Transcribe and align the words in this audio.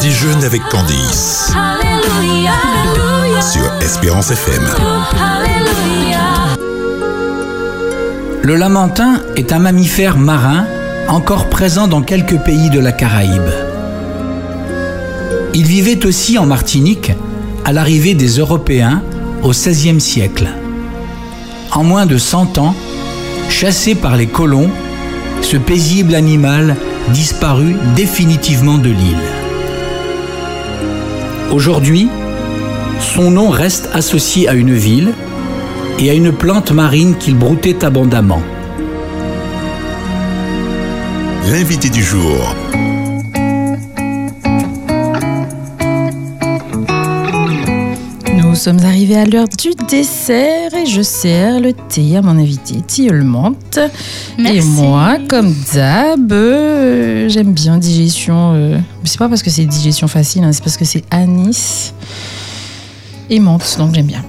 Déjeune 0.00 0.44
avec 0.44 0.62
Candice 0.68 1.52
sur 3.40 3.72
Espérance 3.80 4.30
FM. 4.30 4.62
Le 8.42 8.56
lamentin 8.56 9.20
est 9.36 9.52
un 9.52 9.58
mammifère 9.58 10.18
marin 10.18 10.66
encore 11.08 11.48
présent 11.48 11.88
dans 11.88 12.02
quelques 12.02 12.38
pays 12.38 12.68
de 12.70 12.80
la 12.80 12.92
Caraïbe. 12.92 13.50
Il 15.54 15.66
vivait 15.66 16.04
aussi 16.04 16.38
en 16.38 16.46
Martinique 16.46 17.12
à 17.64 17.72
l'arrivée 17.72 18.14
des 18.14 18.38
Européens 18.38 19.02
au 19.42 19.50
XVIe 19.50 20.00
siècle. 20.00 20.48
En 21.72 21.84
moins 21.84 22.06
de 22.06 22.18
100 22.18 22.58
ans, 22.58 22.74
chassé 23.48 23.94
par 23.94 24.16
les 24.16 24.26
colons, 24.26 24.70
ce 25.42 25.56
paisible 25.56 26.14
animal 26.14 26.76
disparut 27.10 27.76
définitivement 27.94 28.78
de 28.78 28.90
l'île. 28.90 29.45
Aujourd'hui, 31.52 32.08
son 33.00 33.30
nom 33.30 33.50
reste 33.50 33.88
associé 33.94 34.48
à 34.48 34.54
une 34.54 34.74
ville 34.74 35.14
et 35.98 36.10
à 36.10 36.14
une 36.14 36.32
plante 36.32 36.72
marine 36.72 37.16
qu'il 37.16 37.36
broutait 37.36 37.84
abondamment. 37.84 38.42
L'invité 41.50 41.88
du 41.88 42.02
jour. 42.02 42.54
Sommes 48.66 48.84
arrivés 48.84 49.16
à 49.16 49.24
l'heure 49.24 49.46
du 49.48 49.68
dessert 49.88 50.74
et 50.74 50.86
je 50.86 51.00
sers 51.00 51.60
le 51.60 51.72
thé 51.72 52.16
à 52.16 52.22
mon 52.22 52.36
invité 52.36 52.80
Tilleul 52.84 53.22
Menthe. 53.22 53.78
Et 54.40 54.60
moi, 54.60 55.18
comme 55.28 55.54
d'hab, 55.72 56.32
euh, 56.32 57.28
j'aime 57.28 57.52
bien 57.52 57.78
digestion. 57.78 58.54
euh, 58.56 58.78
c'est 59.04 59.18
pas 59.18 59.28
parce 59.28 59.44
que 59.44 59.50
c'est 59.50 59.66
digestion 59.66 60.08
facile, 60.08 60.42
hein, 60.42 60.50
c'est 60.52 60.64
parce 60.64 60.76
que 60.76 60.84
c'est 60.84 61.04
anis 61.12 61.94
et 63.30 63.38
menthe, 63.38 63.76
donc 63.78 63.94
j'aime 63.94 64.06
bien 64.06 64.24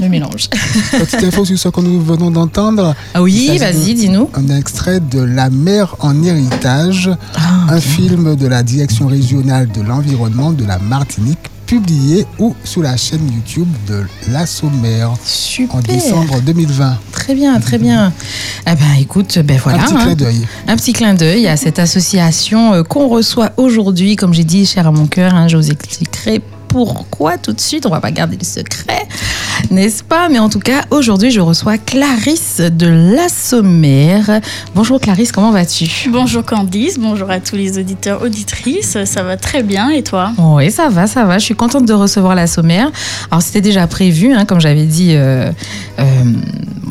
le 0.00 0.08
mélange. 0.14 0.48
Petite 0.92 1.22
info 1.24 1.44
sur 1.44 1.58
ce 1.58 1.68
que 1.68 1.80
nous 1.82 2.00
venons 2.00 2.30
d'entendre. 2.30 2.94
Ah 3.12 3.22
oui, 3.22 3.58
vas-y, 3.58 3.92
de- 3.94 4.00
dis-nous. 4.00 4.30
Un 4.32 4.48
extrait 4.56 5.00
de 5.00 5.20
La 5.20 5.50
mer 5.50 5.94
en 6.00 6.22
héritage, 6.22 7.10
Ah, 7.36 7.66
un 7.74 7.80
film 7.80 8.34
de 8.34 8.46
la 8.46 8.62
direction 8.62 9.08
régionale 9.08 9.68
de 9.70 9.82
l'environnement 9.82 10.52
de 10.52 10.64
la 10.64 10.78
Martinique, 10.78 11.50
publié 11.66 12.26
ou 12.38 12.54
sur 12.64 12.82
la 12.82 12.96
chaîne 12.96 13.30
YouTube 13.32 13.68
de 13.88 14.04
La 14.30 14.46
Sommaire 14.46 15.12
Super. 15.24 15.76
en 15.76 15.80
décembre 15.80 16.40
2020. 16.40 16.98
Très 17.12 17.34
bien, 17.34 17.58
très 17.60 17.78
bien. 17.78 18.12
Eh 18.66 18.74
ben, 18.74 19.00
écoute, 19.00 19.38
ben 19.38 19.58
voilà. 19.62 19.82
un 19.82 19.86
petit 19.86 19.94
hein. 19.94 20.04
clin 20.04 20.14
d'œil. 20.14 20.46
Un 20.68 20.76
petit 20.76 20.92
clin 20.92 21.14
d'œil 21.14 21.46
à 21.46 21.56
cette 21.56 21.78
association 21.78 22.74
euh, 22.74 22.82
qu'on 22.82 23.08
reçoit 23.08 23.52
aujourd'hui. 23.56 24.16
Comme 24.16 24.34
j'ai 24.34 24.44
dit, 24.44 24.66
cher 24.66 24.86
à 24.86 24.92
mon 24.92 25.06
cœur, 25.06 25.34
hein, 25.34 25.48
je 25.48 25.56
vous 25.56 25.70
expliquerai 25.70 26.42
pourquoi 26.74 27.38
tout 27.38 27.52
de 27.52 27.60
suite. 27.60 27.86
On 27.86 27.88
va 27.88 28.00
pas 28.00 28.10
garder 28.10 28.36
le 28.36 28.44
secret, 28.44 29.06
n'est-ce 29.70 30.02
pas? 30.02 30.28
Mais 30.28 30.40
en 30.40 30.48
tout 30.48 30.58
cas, 30.58 30.82
aujourd'hui, 30.90 31.30
je 31.30 31.38
reçois 31.38 31.78
Clarisse 31.78 32.60
de 32.60 33.14
La 33.14 33.28
Sommaire. 33.28 34.40
Bonjour 34.74 35.00
Clarisse, 35.00 35.30
comment 35.30 35.52
vas-tu? 35.52 36.10
Bonjour 36.10 36.44
Candice, 36.44 36.98
bonjour 36.98 37.30
à 37.30 37.38
tous 37.38 37.54
les 37.54 37.78
auditeurs, 37.78 38.22
auditrices. 38.22 38.98
Ça 39.04 39.22
va 39.22 39.36
très 39.36 39.62
bien 39.62 39.90
et 39.90 40.02
toi? 40.02 40.32
Oui, 40.36 40.72
ça 40.72 40.88
va, 40.88 41.06
ça 41.06 41.24
va. 41.24 41.38
Je 41.38 41.44
suis 41.44 41.54
contente 41.54 41.86
de 41.86 41.92
recevoir 41.92 42.34
la 42.34 42.48
sommaire. 42.48 42.90
Alors, 43.30 43.40
c'était 43.40 43.60
déjà 43.60 43.86
prévu, 43.86 44.34
hein, 44.34 44.44
comme 44.44 44.58
j'avais 44.60 44.86
dit, 44.86 45.12
euh, 45.14 45.52
euh, 46.00 46.04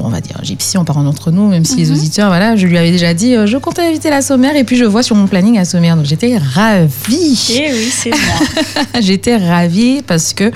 on 0.04 0.10
va 0.10 0.22
dire 0.22 0.40
gypsy 0.44 0.78
en 0.78 0.86
parlant 0.86 1.04
d'entre 1.04 1.32
nous, 1.32 1.48
même 1.48 1.66
si 1.66 1.78
les 1.78 1.88
Mhm. 1.88 1.94
auditeurs, 1.98 2.28
voilà, 2.28 2.56
je 2.56 2.68
lui 2.68 2.78
avais 2.78 2.92
déjà 2.92 3.14
dit, 3.14 3.36
euh, 3.36 3.48
je 3.48 3.58
comptais 3.58 3.82
inviter 3.88 4.10
la 4.10 4.22
sommaire, 4.22 4.56
et 4.56 4.64
puis 4.64 4.76
je 4.78 4.86
vois 4.86 5.02
sur 5.04 5.16
mon 5.16 5.28
planning 5.28 5.56
la 5.56 5.66
sommaire. 5.66 5.96
Donc, 5.96 6.06
j'étais 6.06 6.38
ravie. 6.38 7.40
Eh 7.56 7.72
oui, 7.74 7.92
c'est 7.92 8.10
moi. 8.12 9.02
J'étais 9.02 9.38
ravie 9.38 10.02
parce 10.06 10.34
que, 10.34 10.52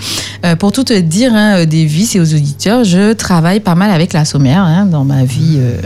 euh, 0.46 0.56
pour 0.56 0.72
tout 0.72 0.84
te 0.84 0.94
dire, 0.98 1.34
hein, 1.34 1.66
des 1.66 1.86
vies 1.86 2.10
et 2.16 2.20
aux 2.20 2.34
auditeurs, 2.34 2.84
je 2.84 3.14
travaille 3.14 3.60
pas 3.60 3.76
mal 3.76 3.92
avec 3.92 4.14
la 4.14 4.26
sommaire 4.26 4.62
hein, 4.62 4.86
dans 4.86 5.04
ma 5.04 5.24
vie. 5.24 5.56
euh, 5.58 5.82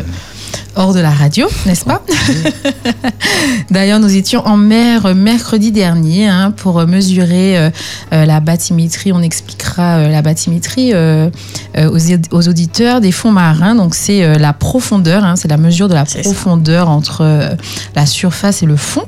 hors 0.76 0.94
de 0.94 1.00
la 1.00 1.12
radio, 1.12 1.48
n'est-ce 1.66 1.86
pas 1.86 2.02
D'ailleurs, 3.70 4.00
nous 4.00 4.16
étions 4.16 4.46
en 4.46 4.58
mer 4.58 5.14
mercredi 5.16 5.72
dernier 5.72 6.28
hein, 6.28 6.52
pour 6.52 6.86
mesurer 6.88 7.58
euh, 7.58 7.70
euh, 8.14 8.26
la 8.26 8.40
bathymétrie. 8.40 9.12
On 9.12 9.22
expliquera 9.22 9.98
euh, 9.98 10.10
la 10.10 10.22
bathymétrie 10.22 10.92
euh, 10.94 11.30
aux, 11.78 11.98
aux 12.32 12.48
auditeurs 12.48 13.02
des 13.02 13.12
fonds 13.12 13.32
marins. 13.32 13.76
Donc, 13.76 13.96
c'est 13.96 14.38
la 14.38 14.54
profondeur, 14.54 15.24
hein, 15.24 15.36
c'est 15.36 15.48
la 15.48 15.58
mesure 15.58 15.88
de 15.90 15.94
la 15.94 16.06
ça. 16.06 16.20
profondeur 16.20 16.90
entre 16.90 17.56
la 17.96 18.06
surface 18.06 18.64
et 18.64 18.66
le 18.66 18.76
fond. 18.76 19.04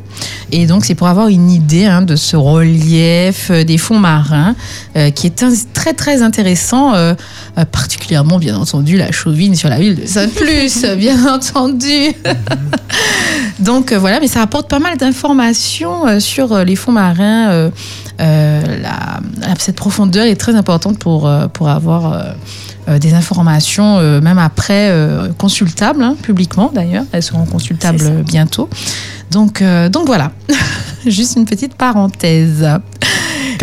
Et 0.51 0.65
donc, 0.67 0.85
c'est 0.85 0.95
pour 0.95 1.07
avoir 1.07 1.27
une 1.27 1.49
idée 1.51 1.85
hein, 1.85 2.01
de 2.01 2.15
ce 2.15 2.35
relief 2.35 3.51
des 3.51 3.77
fonds 3.77 3.99
marins 3.99 4.55
qui 5.15 5.27
est 5.27 5.43
un- 5.43 5.53
très, 5.73 5.93
très 5.93 6.21
intéressant, 6.21 6.93
particulièrement, 7.71 8.37
bien 8.39 8.55
entendu, 8.57 8.97
la 8.97 9.11
chauvine 9.11 9.55
sur 9.55 9.69
la 9.69 9.79
ville 9.79 9.95
de 9.95 10.05
Saint-Plus, 10.05 10.85
bien 10.97 11.17
entendu. 11.33 11.52
donc, 13.59 13.91
euh, 13.91 13.99
voilà, 13.99 14.19
mais 14.19 14.27
ça 14.27 14.41
apporte 14.41 14.69
pas 14.69 14.79
mal 14.79 14.97
d'informations 14.97 16.07
euh, 16.07 16.19
sur 16.19 16.53
euh, 16.53 16.63
les 16.63 16.75
fonds 16.75 16.91
marins. 16.91 17.49
euh, 17.49 17.69
la- 18.19 19.19
cette 19.59 19.75
profondeur 19.75 20.25
est 20.25 20.35
très 20.35 20.55
importante 20.55 20.97
pour, 20.99 21.29
pour 21.53 21.69
avoir 21.69 22.13
euh, 22.87 22.99
des 22.99 23.13
informations, 23.13 23.97
euh, 23.99 24.19
même 24.21 24.37
après, 24.39 24.91
consultables, 25.37 26.03
hein, 26.03 26.15
publiquement 26.21 26.71
d'ailleurs. 26.73 27.05
Elles 27.11 27.23
seront 27.23 27.45
consultables 27.45 28.23
bientôt. 28.23 28.69
Donc, 29.31 29.63
donc 29.91 30.05
voilà, 30.05 30.31
juste 31.05 31.35
une 31.37 31.45
petite 31.45 31.75
parenthèse. 31.75 32.65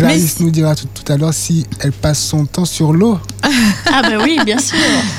Clarisse 0.07 0.39
nous 0.39 0.51
dira 0.51 0.75
tout, 0.75 0.87
tout 0.93 1.11
à 1.11 1.17
l'heure 1.17 1.33
si 1.33 1.65
elle 1.79 1.91
passe 1.91 2.19
son 2.19 2.45
temps 2.45 2.65
sur 2.65 2.93
l'eau. 2.93 3.19
Ah 3.93 4.01
bah 4.03 4.17
oui, 4.23 4.37
bien 4.45 4.57
sûr. 4.59 4.77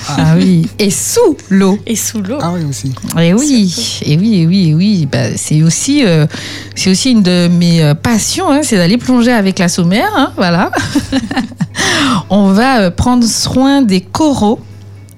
Ah 0.09 0.35
oui, 0.37 0.67
et 0.79 0.91
sous 0.91 1.37
l'eau. 1.51 1.79
Et 1.87 1.97
sous 1.97 2.21
l'eau. 2.23 2.39
Ah 2.41 2.53
oui, 2.55 2.65
aussi. 2.65 2.93
Et 3.19 3.35
oui, 3.35 3.71
et 4.05 4.17
oui, 4.17 4.41
et 4.41 4.47
oui, 4.47 4.69
et 4.71 4.75
oui. 4.75 5.09
Bah, 5.11 5.37
c'est 5.37 5.63
aussi, 5.63 6.05
euh, 6.05 6.27
c'est 6.75 6.91
aussi 6.91 7.11
une 7.13 7.23
de 7.23 7.49
mes 7.49 7.83
euh, 7.83 7.95
passions, 7.95 8.51
hein, 8.51 8.61
c'est 8.63 8.77
d'aller 8.77 8.99
plonger 8.99 9.33
avec 9.33 9.59
la 9.59 9.69
sommaire. 9.69 10.11
hein, 10.17 10.33
voilà. 10.37 10.71
On 12.31 12.53
va 12.53 12.81
euh, 12.81 12.91
prendre 12.91 13.27
soin 13.27 13.83
des 13.83 14.01
coraux. 14.01 14.61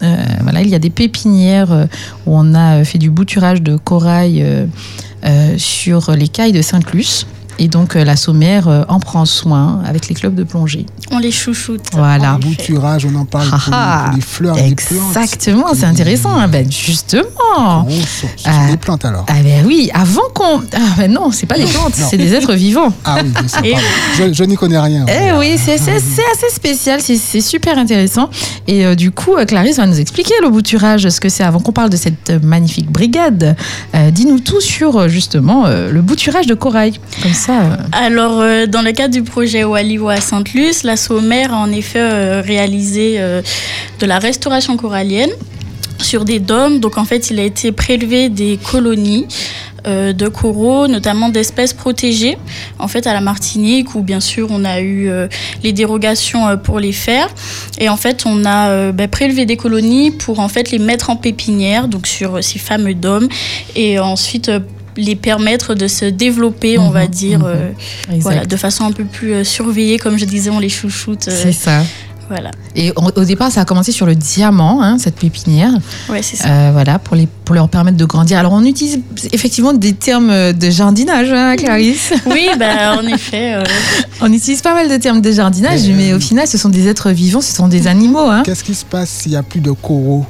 Euh, 0.03 0.17
voilà, 0.43 0.63
il 0.63 0.69
y 0.69 0.75
a 0.75 0.79
des 0.79 0.91
pépinières 0.91 1.73
euh, 1.73 1.85
où 2.27 2.37
on 2.37 2.55
a 2.55 2.85
fait 2.85 2.99
du 2.99 3.11
bouturage 3.11 3.63
de 3.63 3.77
corail 3.77 4.43
euh, 4.43 4.67
euh, 5.25 5.55
sur 5.57 6.11
les 6.13 6.29
cailles 6.29 6.53
de 6.53 6.61
Sainte-Luce. 6.63 7.27
Et 7.59 7.69
donc, 7.69 7.97
euh, 7.97 8.05
la 8.05 8.17
sommaire 8.17 8.69
euh, 8.69 8.83
en 8.89 8.99
prend 9.01 9.25
soin 9.25 9.81
avec 9.87 10.09
les 10.09 10.15
clubs 10.15 10.35
de 10.35 10.43
plongée. 10.45 10.87
On 11.13 11.19
les 11.19 11.31
chouchoute. 11.31 11.83
Voilà. 11.93 12.39
Bouturage, 12.41 13.07
on 13.07 13.15
en 13.15 13.25
parle 13.25 13.49
pour, 13.49 13.61
Ah, 13.73 14.05
pour 14.09 14.17
les 14.17 14.21
fleurs 14.23 14.59
et 14.59 14.69
les 14.71 14.75
plantes. 14.75 15.03
Exactement, 15.17 15.67
c'est 15.75 15.85
intéressant. 15.87 16.37
hein. 16.37 16.49
Ben, 16.49 16.71
justement. 16.71 17.87
Sur, 17.89 18.29
sur 18.37 18.51
Ah. 18.51 18.67
les 18.71 18.77
plantes 18.77 19.05
alors. 19.05 19.25
Ah 19.29 19.35
ben 19.43 19.65
oui, 19.67 19.91
avant 19.95 20.23
qu'on... 20.35 20.61
Ah 20.75 20.79
ben 20.99 21.11
non, 21.13 21.31
c'est 21.31 21.47
pas 21.47 21.57
des 21.57 21.65
plantes, 21.67 21.95
c'est 21.95 22.17
des 22.17 22.35
êtres 22.35 22.55
vivants. 22.55 22.93
Ah 23.05 23.19
oui, 23.23 23.33
je 23.63 23.69
Et-. 23.69 23.77
Je, 24.19 24.33
je 24.33 24.45
n'y 24.45 24.57
connais 24.57 24.79
rien. 24.79 25.07
Eh 25.09 25.33
oui, 25.39 25.57
c'est 25.57 25.79
c'est- 25.79 26.01
c'est 26.01 26.23
assez 26.33 26.53
spécial, 26.55 27.01
c'est 27.01 27.17
c'est 27.17 27.41
super 27.41 27.79
intéressant. 27.79 28.29
Et 28.67 28.85
euh, 28.85 28.95
du 28.95 29.11
coup, 29.11 29.35
euh, 29.37 29.45
Clarisse 29.45 29.77
va 29.77 29.87
nous 29.87 30.01
expliquer 30.01 30.35
le 30.43 30.49
bouturage, 30.51 31.09
ce 31.09 31.21
que 31.21 31.29
c'est 31.29 31.45
avant 31.45 31.61
qu'on 31.61 31.73
parle 31.73 31.91
de 31.91 31.97
cette 31.97 32.31
euh, 32.31 32.39
magnifique 32.43 32.91
brigade. 32.91 33.57
Euh, 33.95 34.11
Dis-nous 34.11 34.41
tout 34.41 34.61
sur 34.61 34.97
euh, 34.97 35.09
justement 35.09 35.65
euh, 35.67 35.91
le 35.91 36.03
bouturage 36.03 36.47
de 36.47 36.55
corail. 36.55 36.99
Comme 37.23 37.33
ça. 37.33 37.44
Euh, 37.49 37.77
Alors, 37.93 38.41
euh, 38.41 38.67
dans 38.67 38.83
le 38.83 38.93
cadre 38.93 39.13
du 39.13 39.23
projet 39.23 39.65
Waliwo 39.65 40.09
à 40.09 40.21
Sainte-Luce, 40.21 40.83
la 40.83 40.97
Sommaire 40.97 41.53
a 41.53 41.59
en 41.59 41.71
effet 41.71 42.01
euh, 42.01 42.41
réalisé 42.41 43.19
de 43.19 44.07
la 44.07 44.19
restauration 44.19 44.77
corallienne 44.77 45.31
sur 45.99 46.25
des 46.25 46.41
dômes. 46.41 46.81
Donc, 46.81 46.99
en 46.99 47.05
fait, 47.05 47.31
il 47.31 47.41
a 47.41 47.45
été 47.45 47.73
prélevé 47.73 48.29
des 48.29 48.59
colonies 48.59 49.27
de 49.87 50.29
coraux, 50.29 50.89
notamment 50.89 51.29
d'espèces 51.29 51.75
protégées, 51.75 52.39
en 52.79 52.89
fait, 52.89 53.07
à 53.07 53.13
la 53.13 53.21
Martinique, 53.21 53.95
où 53.95 54.01
bien 54.01 54.21
sûr 54.21 54.49
on 54.51 54.65
a 54.65 54.81
eu 54.81 55.11
les 55.63 55.73
dérogations 55.73 56.57
pour 56.57 56.81
les 56.81 56.93
faire. 56.93 57.29
Et 57.79 57.91
en 57.91 57.99
fait, 57.99 58.25
on 58.25 58.47
a 58.47 58.93
bah, 58.93 59.09
prélevé 59.09 59.45
des 59.45 59.59
colonies 59.59 60.11
pour 60.11 60.41
en 60.41 60.49
fait 60.49 60.71
les 60.71 60.79
mettre 60.79 61.11
en 61.11 61.17
pépinière, 61.17 61.87
donc 61.89 62.07
sur 62.07 62.43
ces 62.43 62.59
fameux 62.59 62.95
dômes, 62.95 63.29
et 63.77 63.99
ensuite 63.99 64.51
les 64.97 65.17
permettre 65.17 65.75
de 65.75 65.89
se 65.89 66.05
développer, 66.05 66.79
on 66.79 66.91
va 66.91 67.05
Mhm, 67.05 67.09
dire, 67.11 67.39
mhm. 67.41 67.47
euh, 67.47 67.71
voilà, 68.21 68.45
de 68.47 68.57
façon 68.57 68.85
un 68.85 68.93
peu 68.93 69.05
plus 69.05 69.33
euh, 69.35 69.45
surveillée, 69.45 69.99
comme 69.99 70.19
je 70.19 70.25
disais, 70.25 70.51
on 70.51 70.59
les 70.61 70.69
chouchoute. 70.69 71.29
euh, 71.29 71.33
C'est 71.43 71.53
ça. 71.53 71.83
voilà, 72.29 72.51
Et 72.75 72.91
au, 72.93 73.11
au 73.21 73.25
départ, 73.25 73.51
ça 73.53 73.61
a 73.61 73.65
commencé 73.65 73.93
sur 73.93 74.07
le 74.07 74.15
diamant, 74.15 74.83
hein, 74.83 74.97
cette 74.99 75.17
pépinière. 75.17 75.73
ouais, 76.09 76.23
c'est 76.23 76.37
ça. 76.37 76.49
Euh, 76.49 76.71
voilà, 76.73 76.99
pour, 76.99 77.17
les, 77.17 77.27
pour 77.45 77.55
leur 77.55 77.69
permettre 77.69 77.97
de 77.99 78.05
grandir. 78.05 78.39
Alors, 78.39 78.53
on 78.53 78.65
utilise 78.65 79.01
effectivement 79.33 79.73
des 79.75 79.93
termes 79.93 80.53
de 80.53 80.71
jardinage, 80.71 81.31
hein, 81.33 81.55
Clarisse. 81.57 82.13
Oui, 82.27 82.49
bah, 82.59 82.97
en 82.99 83.07
effet. 83.07 83.55
euh, 83.55 83.65
On 84.23 84.33
utilise 84.33 84.63
pas 84.63 84.75
mal 84.75 84.89
de 84.89 84.97
termes 84.97 85.21
de 85.21 85.33
jardinage, 85.33 85.81
Mais, 85.89 85.93
mais 85.95 86.13
euh, 86.13 86.17
au 86.17 86.21
final, 86.21 86.47
ce 86.49 86.57
sont 86.57 86.71
des 86.71 86.89
êtres 86.89 87.11
vivants, 87.11 87.41
ce 87.43 87.53
sont 87.55 87.69
des 87.69 87.87
animaux. 87.89 88.21
Hein. 88.31 88.43
Qu'est-ce 88.45 88.65
qui 88.65 88.75
se 88.75 88.85
passe 88.87 89.11
s'il 89.11 89.33
n'y 89.33 89.37
a 89.37 89.43
plus 89.43 89.61
de 89.61 89.73
coraux? 89.73 90.25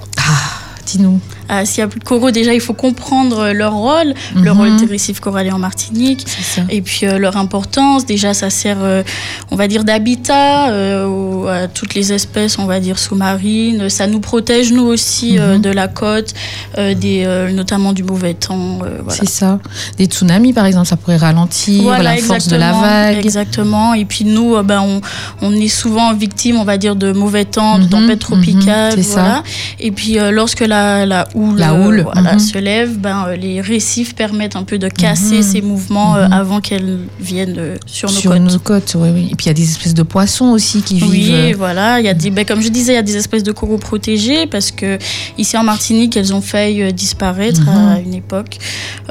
Dis-nous. 0.87 1.19
À- 1.49 1.65
s'il 1.65 1.79
y 1.81 1.83
a 1.83 1.89
plus 1.89 2.01
de 2.01 2.05
coraux, 2.05 2.31
déjà 2.31 2.55
il 2.55 2.61
faut 2.61 2.75
comprendre 2.75 3.51
leur 3.53 3.75
rôle, 3.75 4.15
le 4.35 4.41
Mhm. 4.53 4.59
rôle 4.59 4.77
des 4.77 4.87
récifs 4.87 5.21
coralliens 5.21 5.55
en 5.55 5.59
Martinique. 5.59 6.27
Ça. 6.27 6.63
Et 6.71 6.81
puis 6.83 7.01
euh, 7.07 7.19
leur 7.19 7.37
importance, 7.37 8.07
déjà 8.07 8.35
ça 8.35 8.51
sert, 8.51 8.79
euh, 8.83 9.03
on 9.51 9.57
va 9.57 9.69
dire, 9.69 9.85
d'habitat 9.85 10.69
euh, 10.71 11.07
aux- 11.07 11.47
à 11.49 11.69
toutes 11.69 11.95
les 11.95 12.13
espèces, 12.13 12.59
on 12.59 12.67
va 12.67 12.81
dire, 12.81 12.99
sous-marines. 12.99 13.89
Ça 13.89 14.07
nous 14.07 14.21
protège, 14.21 14.73
nous 14.73 14.85
aussi, 14.85 15.39
euh, 15.39 15.55
Mhm. 15.57 15.61
de 15.63 15.71
la 15.71 15.89
côte, 15.89 16.33
euh, 16.79 16.95
des, 16.95 17.25
euh, 17.25 17.51
notamment 17.53 17.93
du 17.93 18.03
mauvais 18.05 18.35
temps. 18.35 18.79
euh, 18.83 18.99
voilà. 19.03 19.19
C'est 19.21 19.29
ça. 19.29 19.59
Des 19.99 20.07
tsunamis, 20.07 20.53
par 20.53 20.67
exemple, 20.67 20.87
ça 20.87 20.97
pourrait 20.97 21.17
ralentir 21.17 21.83
Voilà, 21.83 22.15
la 22.15 22.17
force 22.23 22.49
de 22.49 22.57
la 22.57 22.73
vague. 22.73 23.19
Exactement. 23.25 23.95
Et 23.95 24.05
puis 24.05 24.25
nous, 24.25 24.57
euh, 24.57 24.63
ben, 24.63 24.81
on, 24.81 25.01
on 25.43 25.53
est 25.55 25.69
souvent 25.69 26.13
victime, 26.15 26.57
on 26.57 26.65
va 26.65 26.79
dire, 26.79 26.97
de 26.97 27.13
mauvais 27.13 27.45
temps, 27.45 27.79
de 27.79 27.85
Mhm, 27.85 27.89
tempêtes 27.91 28.19
tropicales. 28.21 28.93
c'est 28.97 29.03
voilà. 29.13 29.43
Et 29.81 29.91
puis 29.93 30.19
euh, 30.19 30.31
lorsque 30.31 30.61
la, 30.61 31.07
la 31.07 31.27
houle, 31.35 31.59
La 31.59 31.75
houle, 31.75 32.03
voilà, 32.03 32.35
mhm. 32.35 32.39
se 32.39 32.59
lève, 32.59 32.99
ben, 32.99 33.27
euh, 33.29 33.37
les 33.37 33.61
récifs 33.61 34.15
permettent 34.15 34.57
un 34.57 34.63
peu 34.65 34.79
de 34.79 34.89
casser 34.89 35.37
Mhm, 35.39 35.43
ces 35.43 35.63
mouvements 35.63 36.17
euh, 36.17 36.27
mhm. 36.27 36.33
avant 36.33 36.61
qu'elles 36.61 36.99
viennent 37.21 37.57
euh, 37.59 37.77
sur 37.87 38.09
nos 38.11 38.15
sur 38.17 38.31
côtes. 38.33 38.41
nos 38.41 38.59
côtes, 38.59 38.97
oui, 38.99 39.09
oui. 39.15 39.29
Et 39.31 39.35
puis 39.35 39.47
il 39.47 39.49
y 39.49 39.51
a 39.51 39.55
des 39.55 39.63
espèces 39.69 39.95
de 39.95 40.03
poissons 40.03 40.47
aussi 40.47 40.83
qui 40.83 41.03
Oui, 41.03 41.11
vivent. 41.11 41.35
euh, 41.35 41.55
voilà, 41.57 42.01
il 42.01 42.07
y 42.07 42.09
a 42.09 42.15
des, 42.15 42.31
ben, 42.31 42.45
comme 42.45 42.61
je 42.61 42.69
disais, 42.69 42.93
il 42.93 42.97
y 42.97 42.99
a 42.99 43.03
des 43.03 43.17
espèces 43.17 43.43
de 43.43 43.53
coraux 43.53 43.79
protégés 43.79 44.47
parce 44.47 44.71
que 44.71 44.99
ici 45.39 45.57
en 45.57 45.65
Martinique, 45.65 46.17
elles 46.17 46.33
ont 46.35 46.41
failli 46.41 46.93
disparaître 46.93 47.69
à 47.69 47.99
une 48.01 48.15
époque. 48.15 48.59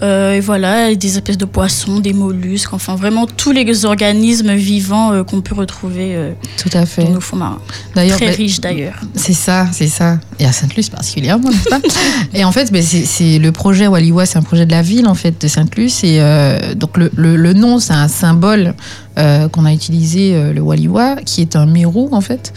Euh, 0.02 0.34
et 0.34 0.40
voilà, 0.40 0.90
et 0.92 0.96
des 0.96 1.16
espèces 1.18 1.38
de 1.38 1.46
poissons, 1.46 2.00
des 2.00 2.14
mollusques, 2.14 2.74
enfin 2.74 2.96
vraiment 2.96 3.26
tous 3.28 3.52
les 3.52 3.86
organismes 3.86 4.54
vivants 4.54 5.12
euh, 5.14 5.24
qu'on 5.24 5.42
peut 5.42 5.56
retrouver 5.56 6.16
euh, 6.16 6.32
Tout 6.58 6.70
à 6.74 6.86
fait. 6.86 7.04
dans 7.04 7.12
nos 7.12 7.22
fonds 7.22 7.38
marins. 7.38 7.60
Très 7.94 8.08
ben, 8.08 8.36
riches 8.36 8.60
d'ailleurs. 8.60 9.00
C'est 9.16 9.34
ça, 9.34 9.68
c'est 9.72 9.88
ça. 9.88 10.20
Et 10.40 10.46
à 10.46 10.52
Sainte-Luce 10.52 10.90
particulièrement, 10.90 11.50
n'est-ce 11.50 11.70
pas 11.70 11.80
Et 12.34 12.44
en 12.44 12.52
fait, 12.52 12.72
ben, 12.72 12.82
c'est 12.84 13.40
le 13.40 13.52
projet 13.52 13.88
Waliwa, 13.88 14.26
c'est 14.26 14.38
un 14.38 14.42
projet 14.44 14.66
de 14.66 14.72
la 14.72 14.82
ville 14.82 15.08
en 15.08 15.14
fait 15.16 15.40
de 15.42 15.48
Sainte-Luce. 15.48 16.04
Et 16.04 16.18
euh, 16.20 16.74
donc 16.76 16.98
le, 16.98 17.12
le- 17.16 17.36
le 17.36 17.54
nom, 17.54 17.80
c'est 17.80 17.94
un 17.94 18.08
symbole 18.08 18.74
euh, 19.20 19.48
qu'on 19.50 19.66
a 19.66 19.74
utilisé, 19.74 20.34
euh, 20.36 20.54
le 20.54 20.62
Waliwa, 20.62 21.18
qui 21.26 21.42
est 21.42 21.56
un 21.56 21.66
mérou 21.66 22.10
en 22.12 22.22
fait. 22.22 22.54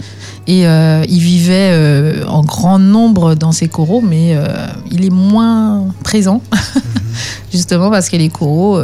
Et 0.48 0.60
il 0.62 1.18
vivait 1.18 2.22
en 2.28 2.42
grand 2.44 2.78
nombre 2.78 3.34
dans 3.34 3.50
ces 3.50 3.66
coraux, 3.66 4.00
mais 4.00 4.36
il 4.92 5.04
est 5.04 5.10
moins 5.10 5.86
présent, 6.04 6.40
justement 7.52 7.90
parce 7.90 8.08
que 8.08 8.16
les 8.16 8.28
coraux 8.28 8.78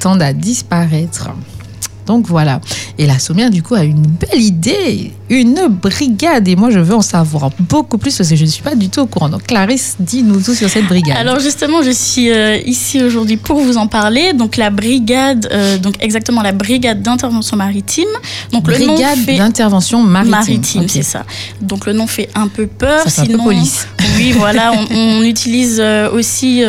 tendent 0.00 0.22
à 0.22 0.32
disparaître. 0.32 1.28
Donc 2.06 2.26
voilà. 2.26 2.60
Et 2.98 3.06
la 3.06 3.18
Sommière, 3.18 3.50
du 3.50 3.62
coup, 3.62 3.74
a 3.74 3.84
une 3.84 4.02
belle 4.06 4.40
idée, 4.40 5.12
une 5.30 5.66
brigade. 5.68 6.48
Et 6.48 6.56
moi, 6.56 6.70
je 6.70 6.78
veux 6.78 6.94
en 6.94 7.02
savoir 7.02 7.50
beaucoup 7.58 7.98
plus 7.98 8.16
parce 8.16 8.28
que 8.28 8.36
je 8.36 8.44
ne 8.44 8.50
suis 8.50 8.62
pas 8.62 8.74
du 8.74 8.88
tout 8.88 9.00
au 9.00 9.06
courant. 9.06 9.28
Donc, 9.28 9.44
Clarisse, 9.44 9.96
dis-nous 9.98 10.40
tout 10.40 10.54
sur 10.54 10.68
cette 10.68 10.86
brigade. 10.86 11.16
Alors 11.16 11.40
justement, 11.40 11.82
je 11.82 11.90
suis 11.90 12.30
euh, 12.30 12.56
ici 12.66 13.02
aujourd'hui 13.02 13.36
pour 13.36 13.60
vous 13.60 13.76
en 13.76 13.86
parler. 13.86 14.32
Donc 14.32 14.56
la 14.56 14.70
brigade, 14.70 15.48
euh, 15.52 15.78
donc 15.78 15.94
exactement 16.00 16.42
la 16.42 16.52
brigade 16.52 17.02
d'intervention 17.02 17.56
maritime. 17.56 18.08
Donc 18.52 18.68
le 18.68 18.78
nom 18.78 18.94
brigade 18.94 19.18
fait 19.18 19.36
d'intervention 19.36 20.02
maritime. 20.02 20.30
maritime, 20.30 20.88
c'est 20.88 21.02
ça. 21.02 21.24
Donc 21.60 21.86
le 21.86 21.92
nom 21.92 22.06
fait 22.06 22.28
un 22.34 22.48
peu 22.48 22.66
peur. 22.66 23.02
Ça 23.04 23.10
fait 23.10 23.20
un 23.20 23.24
peu 23.26 23.32
sinon, 23.32 23.44
police. 23.44 23.86
Oui, 24.16 24.32
voilà, 24.32 24.72
on, 24.72 24.94
on 24.94 25.22
utilise 25.22 25.78
euh, 25.80 26.10
aussi 26.10 26.62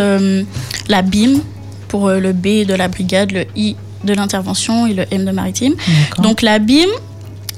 la 0.88 1.02
BIM 1.02 1.40
pour 1.88 2.10
le 2.10 2.34
B 2.34 2.66
de 2.66 2.74
la 2.74 2.88
brigade, 2.88 3.32
le 3.32 3.46
I 3.56 3.76
de 4.04 4.14
l'intervention 4.14 4.88
et 4.88 4.94
le 4.94 5.06
M 5.12 5.26
de 5.26 5.32
maritime. 5.32 5.76
Donc 6.20 6.42
la 6.42 6.60
BIM, 6.60 6.88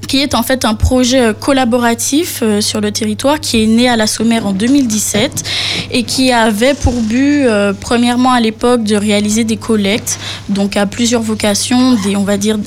qui 0.07 0.21
est 0.21 0.36
en 0.36 0.44
fait 0.44 0.65
un 0.65 0.75
projet 0.75 1.19
euh, 1.19 1.33
collaboratif 1.33 2.39
euh, 2.42 2.62
sur 2.62 2.81
le 2.81 2.92
territoire 2.92 3.39
qui 3.39 3.63
est 3.63 3.68
né 3.68 3.89
à 3.89 3.95
la 3.95 4.07
Sommaire 4.07 4.45
en 4.45 4.53
2017 4.53 5.44
et 5.92 6.03
qui 6.03 6.31
avait 6.31 6.74
pour 6.74 6.94
but, 6.94 7.45
euh, 7.45 7.74
premièrement 7.80 8.31
à 8.31 8.39
l'époque, 8.39 8.83
de 8.83 8.95
réaliser 8.95 9.44
des 9.44 9.57
collectes, 9.57 10.19
donc 10.50 10.77
à 10.77 10.86
plusieurs 10.86 11.21
vocations, 11.21 11.95
des, 12.03 12.15
on 12.15 12.24
va 12.24 12.38
dire, 12.38 12.57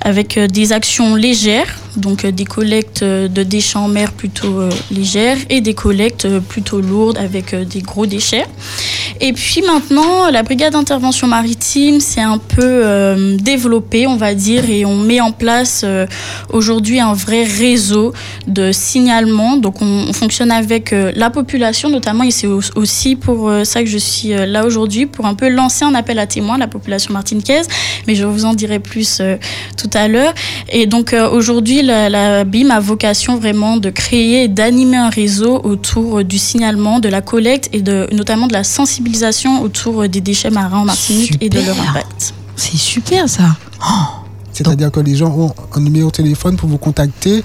avec 0.00 0.38
euh, 0.38 0.46
des 0.46 0.72
actions 0.72 1.14
légères, 1.14 1.78
donc 1.96 2.24
euh, 2.24 2.30
des 2.32 2.44
collectes 2.44 3.02
euh, 3.02 3.28
de 3.28 3.42
déchets 3.42 3.76
en 3.78 3.88
mer 3.88 4.12
plutôt 4.12 4.62
légères 4.90 5.36
et 5.50 5.60
des 5.60 5.74
collectes 5.74 6.26
plutôt 6.40 6.80
lourdes 6.80 7.18
avec 7.18 7.54
des 7.54 7.80
gros 7.80 8.06
déchets. 8.06 8.46
Et 9.20 9.32
puis 9.32 9.62
maintenant, 9.62 10.30
la 10.30 10.42
brigade 10.42 10.72
d'intervention 10.72 11.26
maritime 11.26 12.00
s'est 12.00 12.20
un 12.20 12.38
peu 12.38 12.62
euh, 12.62 13.36
développée, 13.36 14.06
on 14.06 14.16
va 14.16 14.34
dire, 14.34 14.68
et 14.68 14.84
on 14.84 14.96
met 14.96 15.20
en 15.20 15.32
place 15.32 15.84
aujourd'hui 16.50 16.98
un 17.00 17.12
vrai 17.12 17.44
réseau 17.44 18.12
de 18.46 18.72
signalement. 18.72 19.56
Donc 19.56 19.82
on, 19.82 20.06
on 20.08 20.12
fonctionne 20.12 20.50
avec 20.50 20.94
la 21.14 21.30
population 21.30 21.88
notamment, 21.90 22.24
et 22.24 22.30
c'est 22.30 22.46
au- 22.46 22.60
aussi 22.76 23.16
pour 23.16 23.50
ça 23.64 23.82
que 23.82 23.88
je 23.88 23.98
suis 23.98 24.28
là 24.30 24.64
aujourd'hui, 24.64 25.06
pour 25.06 25.26
un 25.26 25.34
peu 25.34 25.48
lancer 25.48 25.84
un 25.84 25.94
appel 25.94 26.18
à 26.18 26.26
témoins 26.26 26.58
la 26.58 26.68
population 26.68 27.12
martiniquaise, 27.12 27.66
mais 28.06 28.14
je 28.14 28.24
vous 28.24 28.44
en 28.44 28.54
dirai 28.54 28.78
plus 28.78 29.18
euh, 29.20 29.36
tout 29.82 29.90
à 29.98 30.08
l'heure. 30.08 30.34
Et 30.68 30.86
donc 30.86 31.12
euh, 31.12 31.28
aujourd'hui, 31.30 31.82
la, 31.82 32.08
la 32.08 32.44
BIM 32.44 32.70
a 32.70 32.80
vocation 32.80 33.36
vraiment 33.36 33.76
de 33.76 33.90
créer 33.90 34.44
et 34.44 34.48
d'animer 34.48 34.96
un 34.96 35.10
réseau 35.10 35.60
autour 35.64 36.18
euh, 36.18 36.24
du 36.24 36.38
signalement, 36.38 37.00
de 37.00 37.08
la 37.08 37.20
collecte 37.20 37.68
et 37.72 37.82
de, 37.82 38.08
notamment 38.12 38.46
de 38.46 38.52
la 38.52 38.64
sensibilisation 38.64 39.62
autour 39.62 40.02
euh, 40.02 40.08
des 40.08 40.20
déchets 40.20 40.50
marins 40.50 40.80
en 40.80 40.84
Martinique 40.84 41.36
et 41.40 41.48
de 41.48 41.60
leur 41.60 41.78
impact. 41.88 42.34
C'est 42.56 42.76
super 42.76 43.28
ça. 43.28 43.56
C'est-à-dire 44.52 44.90
que 44.92 45.00
les 45.00 45.16
gens 45.16 45.30
ont 45.30 45.52
un 45.74 45.80
numéro 45.80 46.10
de 46.10 46.14
téléphone 46.14 46.56
pour 46.56 46.68
vous 46.68 46.78
contacter, 46.78 47.42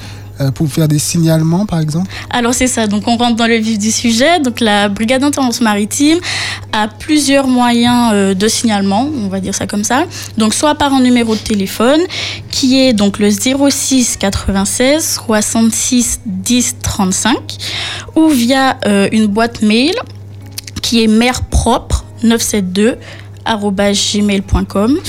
pour 0.55 0.67
faire 0.67 0.87
des 0.87 0.99
signalements, 0.99 1.65
par 1.65 1.79
exemple 1.79 2.09
Alors 2.29 2.53
c'est 2.53 2.67
ça, 2.67 2.87
donc 2.87 3.07
on 3.07 3.17
rentre 3.17 3.35
dans 3.35 3.47
le 3.47 3.55
vif 3.57 3.77
du 3.77 3.91
sujet. 3.91 4.39
Donc 4.39 4.59
la 4.59 4.89
brigade 4.89 5.21
d'intervention 5.21 5.63
maritime 5.63 6.19
a 6.73 6.87
plusieurs 6.87 7.47
moyens 7.47 8.11
euh, 8.13 8.33
de 8.33 8.47
signalement, 8.47 9.09
on 9.23 9.27
va 9.27 9.39
dire 9.39 9.55
ça 9.55 9.67
comme 9.67 9.83
ça. 9.83 10.03
Donc 10.37 10.53
soit 10.53 10.75
par 10.75 10.93
un 10.93 11.01
numéro 11.01 11.35
de 11.35 11.39
téléphone 11.39 12.01
qui 12.51 12.79
est 12.79 12.93
donc 12.93 13.19
le 13.19 13.29
06 13.29 14.17
96 14.17 15.19
66 15.25 16.21
10 16.25 16.75
35 16.81 17.57
ou 18.15 18.27
via 18.29 18.77
euh, 18.85 19.07
une 19.11 19.27
boîte 19.27 19.61
mail 19.61 19.93
qui 20.81 21.03
est 21.03 21.07
mère 21.07 21.43
propre 21.43 22.05
972 22.23 22.95
gmail.com 23.55 24.99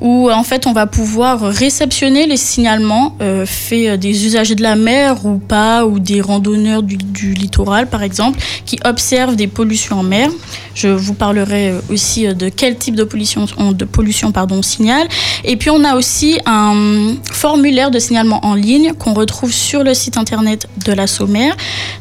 où 0.00 0.30
en 0.30 0.42
fait 0.42 0.66
on 0.66 0.72
va 0.72 0.86
pouvoir 0.86 1.40
réceptionner 1.40 2.26
les 2.26 2.36
signalements 2.36 3.16
euh, 3.20 3.46
faits 3.46 3.86
euh, 3.86 3.96
des 3.96 4.26
usagers 4.26 4.56
de 4.56 4.62
la 4.62 4.74
mer 4.74 5.24
ou 5.24 5.38
pas 5.38 5.86
ou 5.86 6.00
des 6.00 6.20
randonneurs 6.20 6.82
du, 6.82 6.98
littoral 7.34 7.88
par 7.88 8.02
exemple 8.02 8.40
qui 8.66 8.80
observent 8.84 9.36
des 9.36 9.46
pollutions 9.46 10.00
en 10.00 10.02
mer. 10.02 10.28
Je 10.74 10.88
vous 10.88 11.14
parlerai 11.14 11.70
euh, 11.70 11.80
aussi 11.90 12.26
de 12.34 12.48
quel 12.48 12.76
type 12.76 12.96
de 12.96 13.04
pollution 13.04 13.46
on, 13.58 13.70
de 13.70 13.84
pollution 13.84 14.32
pardon 14.32 14.56
on 14.56 14.62
signale 14.62 15.06
et 15.44 15.56
puis 15.56 15.70
on 15.70 15.84
a 15.84 15.94
aussi 15.94 16.38
un 16.46 17.14
formulaire 17.30 17.92
de 17.92 17.98
signalement 17.98 18.44
en 18.44 18.54
ligne 18.54 18.92
qu'on 18.94 19.14
retrouve 19.14 19.52
sur 19.52 19.84
le 19.84 19.94
site 19.94 20.16
internet 20.16 20.66
de 20.84 20.92
la 20.92 21.06
Sommaire 21.06 21.56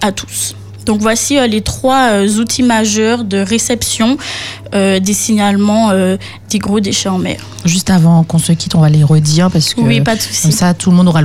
à 0.00 0.12
tous. 0.12 0.54
Donc 0.84 1.00
voici 1.00 1.38
euh, 1.38 1.46
les 1.46 1.60
trois 1.60 2.10
euh, 2.10 2.28
outils 2.38 2.62
majeurs 2.62 3.24
de 3.24 3.38
réception 3.38 4.16
euh, 4.74 5.00
des 5.00 5.12
signalements 5.12 5.90
euh, 5.90 6.16
des 6.48 6.58
gros 6.58 6.80
déchets 6.80 7.10
en 7.10 7.18
mer. 7.18 7.36
Juste 7.66 7.90
avant 7.90 8.24
qu'on 8.24 8.38
se 8.38 8.52
quitte, 8.52 8.74
on 8.74 8.80
va 8.80 8.88
les 8.88 9.04
redire 9.04 9.50
parce 9.50 9.74
que 9.74 9.82
Oui, 9.82 10.00
pas 10.00 10.16
de 10.16 10.20
comme 10.42 10.50
ça, 10.50 10.72
tout 10.72 10.90
le 10.90 10.96
monde 10.96 11.08
aura 11.08 11.20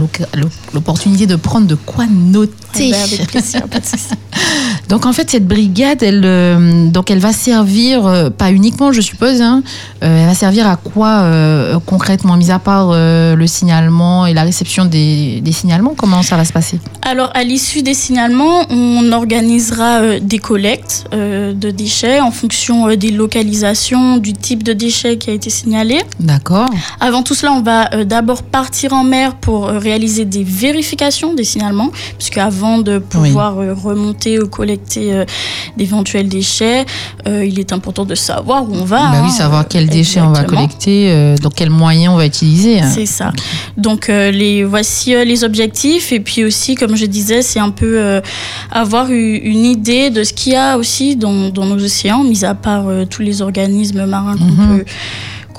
l'opportunité 0.74 1.28
de 1.28 1.36
prendre 1.38 1.66
de 1.66 1.76
quoi 1.76 2.06
noter. 2.08 2.52
Eh 2.80 2.92
ben, 2.92 3.02
avec 3.02 3.28
plaisir, 3.28 3.62
pas 3.70 3.80
de 3.80 3.86
souci. 3.86 4.10
Donc 4.90 5.06
en 5.06 5.14
fait 5.14 5.30
cette 5.30 5.48
brigade, 5.48 6.04
elle, 6.04 6.22
euh, 6.24 6.88
donc 6.88 7.12
elle 7.12 7.20
va 7.20 7.34
servir 7.34 8.32
pas 8.38 8.52
uniquement, 8.52 8.94
je 8.94 9.02
suppose, 9.02 9.42
hein, 9.42 9.62
elle 10.00 10.26
va 10.26 10.34
servir 10.34 10.66
à 10.66 10.78
quoi 10.78 11.30
concrètement, 11.86 12.38
mis 12.38 12.52
à 12.52 12.60
part 12.60 12.94
le 12.94 13.48
signalement 13.48 14.26
et 14.26 14.34
la 14.34 14.44
réception 14.44 14.86
des, 14.86 15.42
des 15.42 15.52
signalements, 15.52 15.94
comment 15.98 16.22
ça 16.22 16.38
va 16.38 16.46
se 16.46 16.54
passer? 16.54 16.80
Alors, 17.02 17.32
à 17.34 17.44
l'issue 17.44 17.82
des 17.82 17.94
signalements, 17.94 18.66
on 18.70 19.12
organisera 19.12 20.20
des 20.20 20.40
collectes 20.40 21.06
de 21.12 21.72
déchets 21.72 22.22
en 22.22 22.32
fonction 22.32 22.96
des 22.96 23.12
localisations, 23.42 24.18
du 24.18 24.34
type 24.34 24.64
de 24.64 24.74
déchets 24.74 25.18
qui 25.18 25.30
a 25.30 25.34
été 25.34 25.50
signalé. 25.50 26.00
D'accord. 26.20 26.68
Avant 27.00 27.22
tout 27.24 27.36
cela, 27.36 27.54
on 27.54 27.62
va 27.62 27.94
euh, 27.94 28.04
d'abord 28.04 28.42
partir 28.44 28.94
en 28.94 29.04
mer 29.04 29.36
pour 29.36 29.68
euh, 29.68 29.78
réaliser 29.80 30.26
des 30.26 30.44
vérifications 30.44 31.34
des 31.36 31.44
signalements, 31.44 31.92
puisque 32.18 32.38
avant 32.40 32.80
de 32.80 32.98
pouvoir 32.98 33.60
euh, 33.60 33.74
remonter 33.74 34.40
ou 34.42 34.48
collecter 34.48 35.24
d'éventuels 35.78 36.28
déchets, 36.30 36.86
il 37.26 37.60
est 37.60 37.72
important 37.74 38.06
de 38.06 38.16
savoir 38.16 38.64
où 38.64 38.74
on 38.74 38.86
va. 38.86 39.12
bah 39.12 39.12
oui, 39.22 39.30
hein, 39.30 39.30
savoir 39.30 39.68
quels 39.68 39.88
déchets 39.88 40.22
on 40.22 40.32
va 40.32 40.44
collecter, 40.44 41.36
donc 41.42 41.54
quels 41.56 41.70
moyens 41.70 42.14
on 42.14 42.18
va 42.18 42.26
utiliser. 42.26 42.80
hein. 42.80 42.90
C'est 42.94 43.06
ça. 43.06 43.32
Donc 43.78 44.08
les 44.08 44.64
voici 44.64 45.14
les 45.26 45.44
objectifs 45.44 46.12
et 46.12 46.20
puis 46.20 46.44
aussi 46.44 46.76
comme 46.76 46.96
je 46.96 47.06
disais 47.06 47.42
c'est 47.42 47.60
un 47.60 47.70
peu 47.70 48.22
avoir 48.72 49.10
une 49.12 49.66
idée 49.66 50.10
de 50.10 50.24
ce 50.24 50.34
qu'il 50.34 50.54
y 50.54 50.56
a 50.56 50.78
aussi 50.78 51.16
dans, 51.16 51.50
dans 51.50 51.66
nos 51.66 51.84
océans 51.84 52.24
mis 52.24 52.44
à 52.46 52.56
part 52.56 52.86
tous 53.10 53.22
les 53.22 53.27
organismes 53.42 54.06
marins 54.06 54.38
qu'on 54.38 54.46
Mhm. 54.46 54.78
peut 54.80 54.86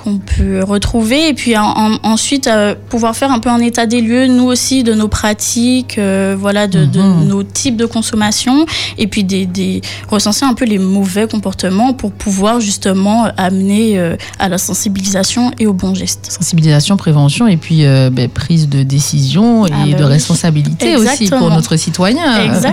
qu'on 0.02 0.18
peut 0.18 0.62
retrouver. 0.62 1.28
Et 1.28 1.34
puis 1.34 1.56
en- 1.56 1.64
en- 1.76 1.98
ensuite 2.02 2.46
euh, 2.46 2.74
pouvoir 2.88 3.14
faire 3.16 3.30
un 3.32 3.38
peu 3.40 3.50
un 3.50 3.58
état 3.60 3.86
des 3.86 4.00
lieux 4.00 4.26
nous 4.26 4.44
aussi 4.44 4.82
de 4.84 4.94
nos 4.94 5.08
pratiques 5.08 5.98
euh, 5.98 6.36
voilà 6.38 6.66
de, 6.66 6.84
de 6.84 7.00
Mhm. 7.00 7.26
nos 7.28 7.42
types 7.42 7.76
de 7.76 7.86
consommation. 7.86 8.64
Et 8.96 9.06
puis 9.06 9.24
des, 9.24 9.46
des- 9.46 9.80
recenser 10.08 10.44
un 10.44 10.54
peu 10.54 10.64
les 10.64 10.78
mauvais 10.78 11.26
comportements 11.28 11.92
pour 11.92 12.12
pouvoir 12.12 12.60
justement 12.60 13.26
amener 13.36 13.98
euh, 13.98 14.16
à 14.38 14.48
la 14.48 14.58
sensibilisation 14.58 15.50
et 15.58 15.66
au 15.66 15.72
bon 15.72 15.94
geste. 15.94 16.28
Sensibilisation, 16.30 16.96
prévention 16.96 17.46
et 17.46 17.56
puis 17.56 17.82
ben, 18.12 18.28
prise 18.28 18.68
de 18.68 18.82
décision 18.82 19.66
et 19.66 19.70
Ah, 19.72 19.84
bah 19.90 19.98
de 19.98 20.04
oui. 20.04 20.10
responsabilité 20.10 20.96
aussi 20.96 21.28
pour 21.28 21.50
notre 21.50 21.76
citoyen 21.76 22.22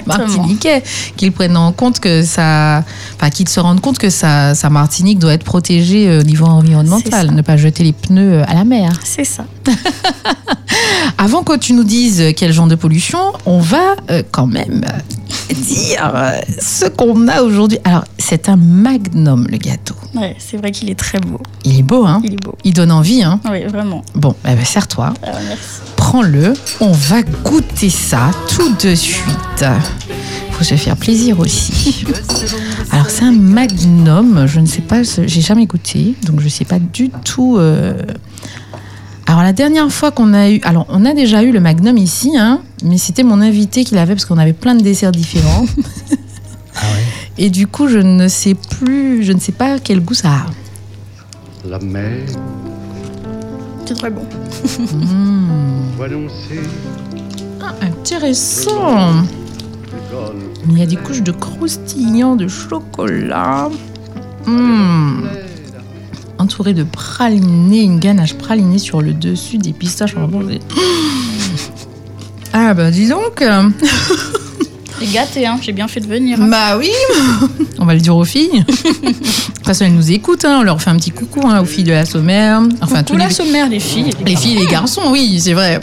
martiniquais, 0.05 0.83
qu'il 1.17 1.31
prenne 1.31 1.57
en 1.57 1.71
compte 1.71 1.99
que 1.99 2.23
ça, 2.23 2.83
enfin 3.15 3.29
qu'il 3.29 3.47
se 3.49 3.59
rende 3.59 3.81
compte 3.81 3.97
que 3.97 4.09
sa, 4.09 4.55
sa 4.55 4.69
Martinique 4.69 5.19
doit 5.19 5.33
être 5.33 5.43
protégée 5.43 6.17
au 6.19 6.23
niveau 6.23 6.45
environnemental, 6.45 7.24
ne 7.27 7.41
pas 7.41 7.57
jeter 7.57 7.83
les 7.83 7.93
pneus 7.93 8.39
euh, 8.39 8.43
à 8.47 8.53
la 8.53 8.63
mer. 8.63 8.91
c'est 9.03 9.23
ça 9.25 9.45
Avant 11.17 11.43
que 11.43 11.57
tu 11.57 11.73
nous 11.73 11.83
dises 11.83 12.21
quel 12.35 12.51
genre 12.51 12.67
de 12.67 12.75
pollution, 12.75 13.19
on 13.45 13.59
va 13.59 13.95
euh, 14.09 14.21
quand 14.31 14.47
même 14.47 14.83
euh, 14.85 15.53
dire 15.53 16.11
euh, 16.13 16.31
ce 16.59 16.85
qu'on 16.85 17.27
a 17.27 17.41
aujourd'hui. 17.41 17.79
Alors, 17.83 18.03
c'est 18.17 18.49
un 18.49 18.57
magnum, 18.57 19.47
le 19.49 19.57
gâteau. 19.57 19.95
ouais, 20.15 20.35
c'est 20.39 20.57
vrai 20.57 20.71
qu'il 20.71 20.89
est 20.89 20.99
très 20.99 21.19
beau 21.19 21.39
Il 21.63 21.79
est 21.79 21.83
beau, 21.83 22.05
hein? 22.05 22.21
Il 22.23 22.33
est 22.33 22.43
beau 22.43 22.55
Il 22.63 22.73
donne 22.73 22.91
envie, 22.91 23.23
hein? 23.23 23.39
Oui 23.49 23.63
vraiment 23.63 24.03
Bon, 24.15 24.35
eh 24.45 24.55
ben, 24.55 24.65
serre-toi, 24.65 25.13
Alors, 25.23 25.39
merci. 25.47 25.61
prends-le. 25.95 26.53
On 26.81 26.91
va 26.91 27.21
goûter 27.43 27.89
ça 27.89 28.31
tout 28.55 28.73
de 28.75 28.93
suite. 28.95 29.65
Faut 30.57 30.63
se 30.63 30.75
faire 30.75 30.95
plaisir 30.95 31.39
aussi. 31.39 32.05
Alors, 32.91 33.09
c'est 33.09 33.23
un 33.25 33.31
magnum. 33.33 34.45
Je 34.47 34.59
ne 34.59 34.65
sais 34.65 34.81
pas, 34.81 35.03
j'ai 35.03 35.41
jamais 35.41 35.65
goûté, 35.65 36.15
donc 36.23 36.39
je 36.39 36.47
sais 36.47 36.65
pas 36.65 36.79
du 36.79 37.09
tout. 37.09 37.57
euh, 37.57 37.93
Alors, 39.27 39.43
la 39.43 39.51
dernière 39.53 39.91
fois 39.91 40.11
qu'on 40.11 40.33
a 40.33 40.49
eu. 40.49 40.61
Alors, 40.63 40.85
on 40.89 41.03
a 41.05 41.13
déjà 41.13 41.43
eu 41.43 41.51
le 41.51 41.59
magnum 41.59 41.97
ici, 41.97 42.37
hein, 42.37 42.61
mais 42.83 42.97
c'était 42.97 43.23
mon 43.23 43.41
invité 43.41 43.83
qui 43.83 43.95
l'avait 43.95 44.13
parce 44.15 44.25
qu'on 44.25 44.37
avait 44.37 44.53
plein 44.53 44.75
de 44.75 44.81
desserts 44.81 45.11
différents. 45.11 45.65
Ah 46.77 46.81
ouais. 46.93 47.45
Et 47.45 47.49
du 47.49 47.67
coup, 47.67 47.87
je 47.87 47.99
ne 47.99 48.27
sais 48.27 48.53
plus, 48.53 49.23
je 49.23 49.31
ne 49.31 49.39
sais 49.39 49.53
pas 49.53 49.79
quel 49.79 50.01
goût 50.01 50.13
ça 50.13 50.29
a. 50.29 50.45
La 51.69 51.79
mer 51.79 52.25
c'est 53.85 53.93
très 53.97 54.09
bon 54.09 54.23
voit 55.95 56.07
annoncer 56.07 56.59
Intéressant. 57.81 59.23
Il 60.69 60.77
y 60.77 60.81
a 60.81 60.85
des 60.85 60.95
couches 60.95 61.21
de 61.21 61.31
croustillant 61.31 62.35
de 62.35 62.47
chocolat. 62.47 63.69
Mmh. 64.45 65.23
Entouré 66.37 66.73
de 66.73 66.83
praliné, 66.83 67.81
une 67.83 67.99
ganache 67.99 68.33
pralinée 68.35 68.77
sur 68.77 69.01
le 69.01 69.13
dessus 69.13 69.57
des 69.57 69.73
pistaches. 69.73 70.15
C'est- 70.49 70.61
Ah 72.53 72.73
bah 72.73 72.91
dis 72.91 73.07
donc. 73.09 73.43
euh, 75.01 75.03
et 75.03 75.07
gâté 75.07 75.45
hein 75.45 75.57
j'ai 75.61 75.71
bien 75.71 75.87
fait 75.87 75.99
de 75.99 76.07
venir 76.07 76.39
hein. 76.41 76.47
Bah 76.49 76.77
oui. 76.77 76.89
On 77.79 77.85
va 77.85 77.93
le 77.93 77.99
dire 77.99 78.15
aux 78.15 78.23
filles. 78.25 78.63
De 78.67 79.11
toute 79.11 79.65
façon, 79.65 79.85
elles 79.85 79.93
nous 79.95 80.11
écoutent. 80.11 80.45
hein. 80.45 80.57
On 80.61 80.63
leur 80.63 80.81
fait 80.81 80.89
un 80.91 80.95
petit 80.95 81.11
coucou 81.11 81.41
hein, 81.47 81.59
aux 81.61 81.65
filles 81.65 81.83
de 81.83 81.91
la 81.91 82.05
sommaire. 82.05 82.61
Enfin, 82.81 83.03
tous 83.03 83.13
Coucou 83.13 83.17
les 83.17 83.23
la 83.25 83.29
sommaire 83.29 83.69
les 83.69 83.79
filles 83.79 84.11
Les 84.25 84.35
filles 84.35 84.57
et 84.57 84.59
les 84.61 84.67
garçons, 84.67 85.01
oui, 85.11 85.39
c'est 85.41 85.53
vrai. 85.53 85.79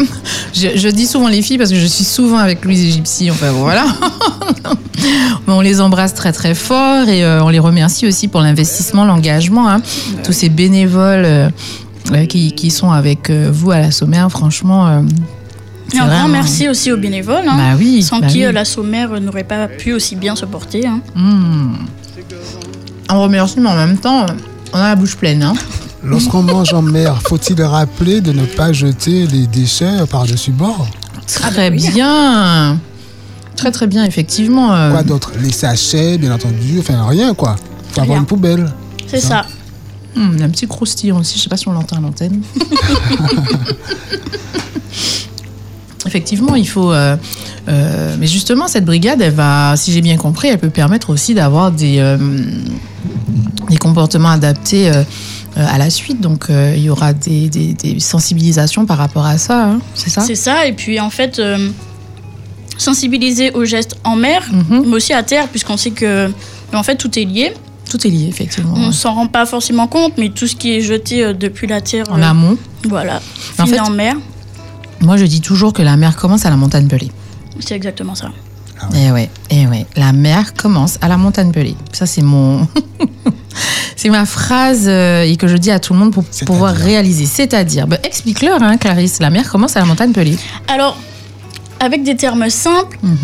Je, 0.55 0.69
je 0.77 0.89
dis 0.89 1.07
souvent 1.07 1.29
les 1.29 1.43
filles 1.43 1.59
parce 1.59 1.71
que 1.71 1.77
je 1.77 1.87
suis 1.87 2.05
souvent 2.05 2.39
avec 2.39 2.65
Louise 2.65 2.81
et 2.85 2.91
Gypsy, 2.91 3.31
enfin 3.31 3.51
voilà. 3.53 3.85
Mais 5.47 5.53
on 5.53 5.61
les 5.61 5.81
embrasse 5.81 6.15
très 6.15 6.33
très 6.33 6.55
fort 6.55 7.09
et 7.09 7.25
euh, 7.25 7.43
on 7.45 7.49
les 7.49 7.59
remercie 7.59 8.07
aussi 8.07 8.29
pour 8.29 8.41
l'investissement, 8.41 9.05
l'engagement. 9.05 9.69
hein. 9.69 9.83
Tous 10.25 10.33
ces 10.33 10.49
bénévoles 10.49 11.25
euh, 11.25 11.49
euh, 12.13 12.27
qui, 12.27 12.53
qui 12.53 12.71
sont 12.71 12.91
avec 12.93 13.31
euh, 13.31 13.51
vous 13.53 13.71
à 13.73 13.79
la 13.79 13.91
sommaire, 13.91 14.31
franchement. 14.31 15.03
Euh, 15.95 15.99
Et 15.99 16.01
un 16.01 16.09
grand 16.09 16.29
merci 16.29 16.69
aussi 16.69 16.91
aux 16.93 16.97
bénévoles, 16.97 17.47
hein, 17.49 17.57
Bah 17.57 17.77
oui. 17.79 18.03
sans 18.03 18.21
bah 18.21 18.27
qui 18.29 18.39
oui. 18.39 18.45
euh, 18.47 18.53
la 18.53 18.65
sommaire 18.65 19.13
euh, 19.13 19.21
n'aurait 19.21 19.45
pas 19.45 19.69
pu 19.69 19.93
aussi 19.93 20.17
bien 20.17 20.35
se 20.37 20.45
porter. 20.47 20.87
hein. 20.87 21.01
Mmh. 21.15 21.75
On 23.11 23.23
remercie, 23.23 23.61
mais 23.61 23.69
en 23.69 23.77
même 23.77 23.99
temps, 23.99 24.23
euh, 24.23 24.27
on 24.73 24.79
a 24.79 24.89
la 24.89 24.97
bouche 24.97 25.17
pleine. 25.17 25.43
Hein. 25.43 25.55
Lorsqu'on 26.05 26.43
mange 26.43 26.73
en 26.75 26.83
mer, 26.83 27.21
faut-il 27.23 27.63
rappeler 27.63 28.21
de 28.21 28.33
ne 28.33 28.45
pas 28.45 28.73
jeter 28.73 29.27
les 29.27 29.47
déchets 29.47 30.05
par-dessus 30.11 30.51
bord? 30.51 30.89
Très 31.27 31.71
bien. 31.71 32.79
Très 33.55 33.71
très 33.71 33.87
bien, 33.87 34.05
effectivement. 34.05 34.75
euh, 34.75 34.91
Quoi 34.91 35.03
d'autre? 35.05 35.31
Les 35.41 35.53
sachets, 35.53 36.19
bien 36.19 36.33
entendu, 36.33 36.79
enfin 36.81 37.07
rien 37.07 37.35
quoi. 37.35 37.55
Faut 37.93 38.01
avoir 38.01 38.19
une 38.19 38.27
poubelle. 38.27 38.69
C'est 39.07 39.21
ça. 39.21 39.47
Hum, 40.17 40.33
il 40.35 40.41
y 40.41 40.43
a 40.43 40.47
un 40.47 40.51
petit 40.51 40.67
croustillant 40.67 41.21
aussi, 41.21 41.39
je 41.39 41.45
sais 41.45 41.49
pas 41.49 41.57
si 41.57 41.69
on 41.69 41.73
l'entend 41.73 41.97
à 41.97 42.01
l'antenne. 42.01 42.43
Effectivement, 46.13 46.55
il 46.57 46.69
faut. 46.69 46.93
euh, 46.93 47.17
euh, 47.69 48.17
mais 48.19 48.27
justement, 48.27 48.69
cette 48.69 48.85
brigade, 48.85 49.23
elle 49.23 49.33
va, 49.33 49.75
si 49.77 49.93
j'ai 49.93 50.03
bien 50.03 50.19
compris, 50.19 50.49
elle 50.49 50.59
peut 50.59 50.69
permettre 50.69 51.09
aussi 51.09 51.33
d'avoir 51.33 51.71
des, 51.73 51.97
euh, 52.01 52.19
des 53.71 53.79
comportements 53.79 54.29
adaptés 54.31 54.91
à 55.57 55.79
la 55.79 55.89
suite. 55.89 56.21
Donc, 56.21 56.47
il 56.51 56.83
y 56.83 56.91
aura 56.91 57.15
des, 57.15 57.49
des- 57.49 57.73
des 57.73 57.99
sensibilisations 57.99 58.85
par 58.85 58.99
rapport 58.99 59.25
à 59.25 59.39
ça, 59.39 59.65
hein, 59.65 59.79
c'est 59.95 60.11
ça? 60.11 60.21
C'est 60.21 60.35
ça. 60.35 60.67
Et 60.67 60.75
puis 60.75 61.01
en 61.01 61.09
fait, 61.09 61.41
sensibiliser 62.79 63.53
aux 63.53 63.65
gestes 63.65 63.97
en 64.05 64.17
mer, 64.17 64.43
Mhm. 64.53 64.85
mais 64.87 64.97
aussi 64.97 65.13
à 65.13 65.23
terre, 65.23 65.49
puisqu'on 65.49 65.77
sait 65.77 65.91
que 65.93 66.31
en 66.75 66.83
fait 66.83 66.97
tout 66.97 67.19
est 67.19 67.25
lié. 67.25 67.53
Tout 67.91 68.07
est 68.07 68.11
lié, 68.11 68.27
effectivement. 68.29 68.75
On 68.77 68.93
s'en 68.93 69.15
rend 69.15 69.27
pas 69.27 69.45
forcément 69.47 69.87
compte, 69.87 70.15
mais 70.19 70.31
tout 70.31 70.47
ce 70.47 70.57
qui 70.57 70.73
est 70.75 70.81
jeté 70.81 71.35
depuis 71.35 71.67
la 71.67 71.81
terre, 71.81 72.05
En 72.11 72.23
amont, 72.23 72.57
voilà, 72.89 73.21
En 73.59 73.67
fait- 73.67 73.79
en 73.81 73.91
mer. 73.91 74.17
Moi 75.03 75.17
je 75.17 75.25
dis 75.25 75.41
toujours 75.41 75.73
que 75.73 75.83
la 75.83 75.97
mer 75.97 76.17
commence 76.17 76.47
à 76.47 76.51
la 76.51 76.57
montagne 76.57 76.87
pelée. 76.89 77.11
C'est 77.61 77.75
exactement 77.75 78.15
ça. 78.15 78.31
Eh 78.97 79.13
ouais, 79.13 79.31
eh 79.51 79.67
ouais. 79.69 79.87
La 79.97 80.13
mer 80.13 80.55
commence 80.55 80.99
à 81.03 81.09
la 81.09 81.17
montagne 81.17 81.53
pelée. 81.53 81.77
Ça, 81.93 82.05
c'est 82.07 82.23
mon. 82.23 82.67
c'est 83.97 84.09
ma 84.11 84.27
phrase 84.27 84.87
euh, 84.89 85.23
et 85.23 85.37
que 85.37 85.47
je 85.47 85.57
dis 85.57 85.71
à 85.71 85.79
tout 85.79 85.93
le 85.93 86.01
monde 86.01 86.13
pour 86.13 86.25
pouvoir 86.47 86.75
réaliser. 86.75 87.27
C'est-à-dire, 87.27 87.87
bah, 87.87 87.99
explique-leur, 88.03 88.61
hein, 88.63 88.77
Clarisse. 88.79 89.21
La 89.21 89.31
mer 89.31 89.49
commence 89.51 89.77
à 89.77 89.81
la 89.81 89.87
montagne 89.87 90.11
pelée. 90.13 90.37
Alors, 90.67 90.97
avec 91.79 92.03
des 92.03 92.17
termes 92.17 92.49
simples, 92.51 92.99
Mhm. 93.05 93.17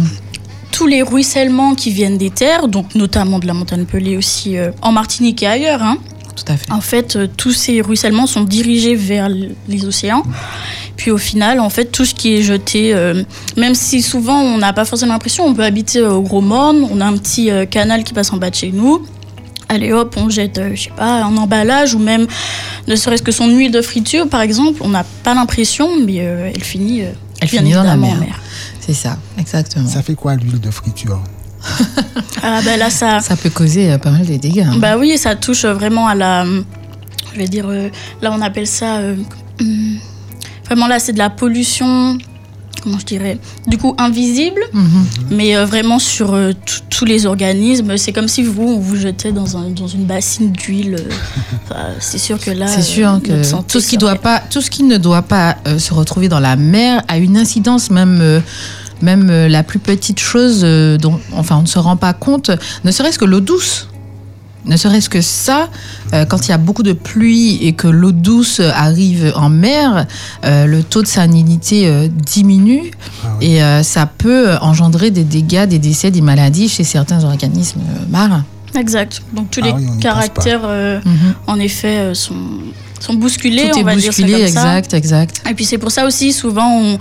tous 0.71 0.87
les 0.87 1.03
ruissellements 1.03 1.75
qui 1.75 1.91
viennent 1.91 2.19
des 2.19 2.31
terres, 2.31 2.69
donc 2.69 2.95
notamment 2.95 3.41
de 3.41 3.47
la 3.49 3.55
montagne 3.55 3.85
Pelée 3.85 4.17
aussi 4.17 4.57
euh, 4.57 4.71
en 4.83 4.93
Martinique 4.93 5.43
et 5.43 5.47
ailleurs, 5.49 5.83
hein, 5.83 5.97
Tout 6.37 6.45
à 6.53 6.57
fait. 6.57 6.71
en 6.71 6.81
fait, 6.81 7.17
euh, 7.17 7.27
tous 7.37 7.51
ces 7.53 7.81
ruissellements 7.81 8.27
sont 8.29 8.45
dirigés 8.45 8.95
vers 8.95 9.29
les 9.29 9.85
océans. 9.85 10.23
Puis 10.99 11.11
au 11.13 11.17
final, 11.17 11.61
en 11.61 11.71
fait, 11.71 11.87
tout 11.87 12.05
ce 12.05 12.13
qui 12.15 12.35
est 12.35 12.43
jeté, 12.43 12.93
euh, 12.93 13.23
même 13.57 13.75
si 13.75 14.03
souvent 14.03 14.41
on 14.43 14.59
n'a 14.59 14.73
pas 14.75 14.85
forcément 14.85 15.13
l'impression, 15.15 15.47
on 15.47 15.55
peut 15.55 15.63
habiter 15.65 16.01
euh, 16.01 16.11
au 16.13 16.21
Gros 16.23 16.41
Morne, 16.43 16.87
on 16.91 17.01
a 17.01 17.07
un 17.07 17.17
petit 17.17 17.51
euh, 17.51 17.65
canal 17.65 18.03
qui 18.05 18.13
passe 18.13 18.33
en 18.33 18.37
bas 18.37 18.51
de 18.51 18.57
chez 18.57 18.73
nous. 18.73 19.07
Allez 19.71 19.93
hop, 19.93 20.15
on 20.19 20.29
jette, 20.29 20.59
euh, 20.59 20.73
je 20.75 20.83
sais 20.85 20.91
pas, 20.97 21.23
un 21.23 21.37
emballage 21.37 21.95
ou 21.95 21.99
même 22.01 22.27
ne 22.89 22.97
serait-ce 22.97 23.23
que 23.23 23.31
son 23.33 23.49
huile 23.49 23.71
de 23.71 23.81
friture, 23.81 24.29
par 24.29 24.41
exemple. 24.41 24.81
On 24.83 24.89
n'a 24.89 25.05
pas 25.23 25.35
l'impression, 25.35 25.89
mais 26.05 26.17
euh, 26.19 26.51
elle 26.55 26.65
finit, 26.65 27.03
euh, 27.03 27.13
Elle 27.41 27.49
bien 27.49 27.61
finit 27.61 27.73
dans 27.75 27.85
la 27.85 27.97
mer. 27.97 28.17
C'est 28.81 28.95
ça, 28.95 29.17
exactement. 29.39 29.87
Ça, 29.87 29.95
Ça 29.95 30.03
fait 30.03 30.15
quoi 30.17 30.35
l'huile 30.35 30.59
de 30.61 30.71
friture? 30.71 31.21
Ah 32.43 32.61
bah 32.65 32.77
là, 32.77 32.91
ça, 32.91 33.21
peut 33.41 33.51
causer 33.51 33.91
euh, 33.93 33.99
pas 33.99 34.11
mal 34.11 34.25
de 34.27 34.37
dégâts. 34.37 34.65
hein. 34.67 34.77
Bah 34.79 34.97
oui, 34.99 35.17
ça 35.19 35.37
touche 35.37 35.65
vraiment 35.65 36.09
à 36.09 36.15
la. 36.15 36.45
Je 37.35 37.39
vais 37.39 37.47
dire, 37.49 37.67
euh, 37.69 37.89
là 38.23 38.33
on 38.37 38.41
appelle 38.41 38.67
ça. 38.67 38.97
euh, 38.97 39.15
hum, 39.61 39.99
vraiment 40.69 40.87
là, 40.87 40.99
c'est 40.99 41.13
de 41.13 41.19
la 41.19 41.31
pollution. 41.31 42.19
Comment 42.83 42.99
je 43.01 43.07
dirais 43.07 43.39
Du 43.67 43.77
coup, 43.77 43.97
invisible, 43.99 44.61
Mhm. 44.73 45.05
mais 45.31 45.57
euh, 45.57 45.65
vraiment 45.67 45.99
sur 45.99 46.33
euh, 46.35 46.53
tous 46.91 47.05
les 47.05 47.27
organismes. 47.27 47.97
C'est 47.97 48.13
comme 48.13 48.29
si 48.29 48.45
vous, 48.45 48.63
on 48.63 48.79
vous 48.79 48.95
jetait 48.95 49.33
dans, 49.33 49.57
un, 49.57 49.71
dans 49.71 49.89
une 49.89 50.05
bassine 50.05 50.53
d'huile. 50.53 50.95
euh, 51.01 51.11
enfin, 51.65 51.87
c'est 51.99 52.19
sûr 52.19 52.39
que 52.39 52.53
là. 52.53 52.69
C'est 52.69 52.83
sûr 52.83 53.11
notre 53.11 53.25
que 53.27 53.43
santé 53.43 53.65
tout 53.73 53.81
ce 53.81 53.89
qui 53.89 53.99
pas, 53.99 54.41
tout 54.49 54.61
ce 54.61 54.71
qui 54.71 54.85
ne 54.85 54.97
doit 54.97 55.23
pas 55.23 55.57
se 55.79 55.93
retrouver 55.93 56.29
dans 56.29 56.39
la 56.41 56.55
mer 56.55 57.03
a 57.09 57.19
une 57.19 57.37
incidence 57.37 57.91
même. 57.91 58.43
même 59.03 59.29
la 59.47 59.63
plus 59.65 59.79
petite 59.81 60.19
chose 60.21 60.63
dont 61.01 61.21
enfin 61.33 61.57
on 61.59 61.63
ne 61.63 61.67
se 61.67 61.79
rend 61.81 61.97
pas 61.97 62.13
compte, 62.13 62.51
ne 62.85 62.91
serait-ce 62.93 63.19
que 63.19 63.25
l'eau 63.25 63.41
douce. 63.41 63.89
Ne 64.69 64.77
serait-ce 64.77 65.09
que 65.09 65.21
ça, 65.23 65.69
euh, 66.13 66.25
quand 66.27 66.47
il 66.47 66.51
y 66.51 66.53
a 66.55 66.59
beaucoup 66.59 66.83
de 66.83 66.93
pluie 66.93 67.59
et 67.67 67.73
que 67.73 67.89
l'eau 67.89 68.13
douce 68.13 68.61
arrive 68.61 69.33
en 69.35 69.49
mer, 69.49 70.07
euh, 70.45 70.67
le 70.67 70.83
taux 70.83 71.03
de 71.03 71.07
salinité 71.07 71.87
euh, 71.89 72.07
diminue 72.09 72.91
Ah 73.25 73.29
oui. 73.41 73.47
et 73.47 73.63
euh, 73.63 73.83
ça 73.83 74.07
peut 74.07 74.57
engendrer 74.61 75.11
des 75.11 75.25
dégâts, 75.25 75.65
des 75.67 75.79
décès, 75.79 76.11
des 76.11 76.21
maladies 76.21 76.69
chez 76.69 76.85
certains 76.85 77.25
organismes 77.25 77.81
euh, 77.81 78.05
marins. 78.11 78.45
Exact. 78.77 79.23
Donc 79.33 79.51
tous 79.51 79.61
Ah 79.65 79.67
les 79.69 79.73
oui, 79.73 79.99
caractères, 80.01 80.61
euh, 80.65 81.01
Mhm. 81.05 81.35
en 81.47 81.59
effet, 81.59 81.97
euh, 81.99 82.15
sont, 82.15 82.35
sont 83.01 83.15
bousculés, 83.15 83.71
Tout 83.73 83.79
on 83.79 83.81
est 83.81 83.83
va 83.85 83.97
dire 83.97 84.13
ça 84.13 84.23
comme 84.23 84.31
ça. 84.33 84.39
exact, 84.47 84.95
exact. 84.95 85.43
Et 85.51 85.55
puis 85.55 85.65
c'est 85.65 85.79
pour 85.79 85.91
ça 85.91 86.05
aussi, 86.07 86.33
souvent, 86.33 86.69
on, 86.81 86.99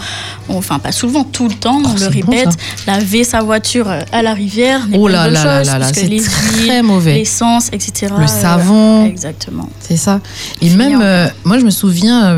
on- 0.49 0.57
enfin 0.57 0.79
pas 0.79 0.91
souvent, 0.91 1.23
tout 1.23 1.47
le 1.47 1.53
temps, 1.55 1.79
on 1.83 1.89
Oh, 1.89 1.93
le 1.93 1.99
c'est 1.99 2.21
bon, 2.21 2.31
répète, 2.31 2.49
laver 2.85 3.23
sa 3.23 3.41
voiture 3.41 3.89
euh, 3.89 4.01
à 4.11 4.21
la 4.21 4.33
rivière 4.33 4.87
n'est 4.87 4.97
Oh 4.97 5.03
pas 5.05 5.09
une 5.09 5.15
là 5.15 5.23
bonne 5.25 5.33
là 5.33 5.43
là 5.45 5.57
chose, 5.59 5.67
là 5.71 5.79
là, 5.79 5.91
c'est 5.93 6.07
les 6.07 6.21
très 6.21 6.81
mauvais. 6.81 7.13
l'essence, 7.15 7.67
etc. 7.71 8.13
Le 8.17 8.23
euh, 8.23 8.27
savon. 8.27 9.05
Exactement. 9.05 9.67
C'est 9.79 9.97
ça. 9.97 10.19
Et 10.61 10.69
Finir 10.69 10.77
même, 10.89 10.99
euh, 11.01 11.27
moi, 11.43 11.59
je 11.59 11.65
me 11.65 11.69
souviens, 11.71 12.37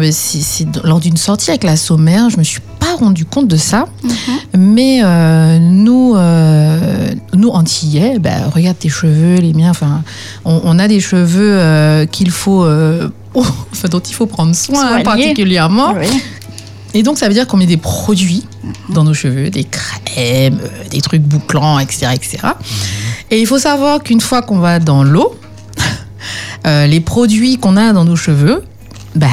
lors 0.83 0.99
d'une 0.99 1.17
sortie 1.17 1.49
avec 1.51 1.63
la 1.63 1.75
sommaire, 1.75 2.29
je 2.29 2.37
me 2.37 2.43
suis 2.43 2.61
pas 2.79 2.95
rendu 2.97 3.25
compte 3.25 3.47
de 3.47 3.57
ça. 3.57 3.85
Mhm. 4.03 4.11
Mais 4.57 5.01
euh, 5.03 5.59
nous, 5.59 6.15
nous 7.33 7.49
antillais, 7.49 8.19
ben, 8.19 8.43
regarde 8.53 8.77
tes 8.79 8.89
cheveux, 8.89 9.35
les 9.35 9.53
miens. 9.53 9.71
Enfin, 9.71 10.03
on, 10.45 10.61
on 10.63 10.79
a 10.79 10.87
des 10.87 10.99
cheveux 10.99 12.05
qu'il 12.11 12.31
faut, 12.31 12.65
enfin, 13.36 13.88
dont 13.89 14.00
il 14.00 14.13
faut 14.13 14.25
prendre 14.25 14.55
soin 14.55 14.98
hein, 14.98 15.03
particulièrement. 15.03 15.93
Oui. 15.93 16.07
Et 16.93 17.03
donc, 17.03 17.17
ça 17.17 17.27
veut 17.27 17.33
dire 17.33 17.45
qu'on 17.45 17.57
met 17.57 17.67
des 17.67 17.77
produits 17.77 18.45
dans 18.89 19.03
nos 19.03 19.13
cheveux, 19.13 19.50
des 19.50 19.63
crèmes, 19.63 20.59
euh, 20.63 20.89
des 20.89 21.01
trucs 21.01 21.21
bouclants, 21.21 21.77
etc., 21.77 22.07
etc. 22.13 22.38
Et 23.29 23.39
il 23.39 23.45
faut 23.45 23.59
savoir 23.59 24.01
qu'une 24.01 24.21
fois 24.21 24.41
qu'on 24.41 24.57
va 24.57 24.79
dans 24.79 25.03
l'eau, 25.03 25.38
euh, 26.67 26.88
les 26.88 27.00
produits 27.00 27.57
qu'on 27.57 27.77
a 27.77 27.93
dans 27.93 28.05
nos 28.05 28.15
cheveux, 28.15 28.63
bah, 29.15 29.27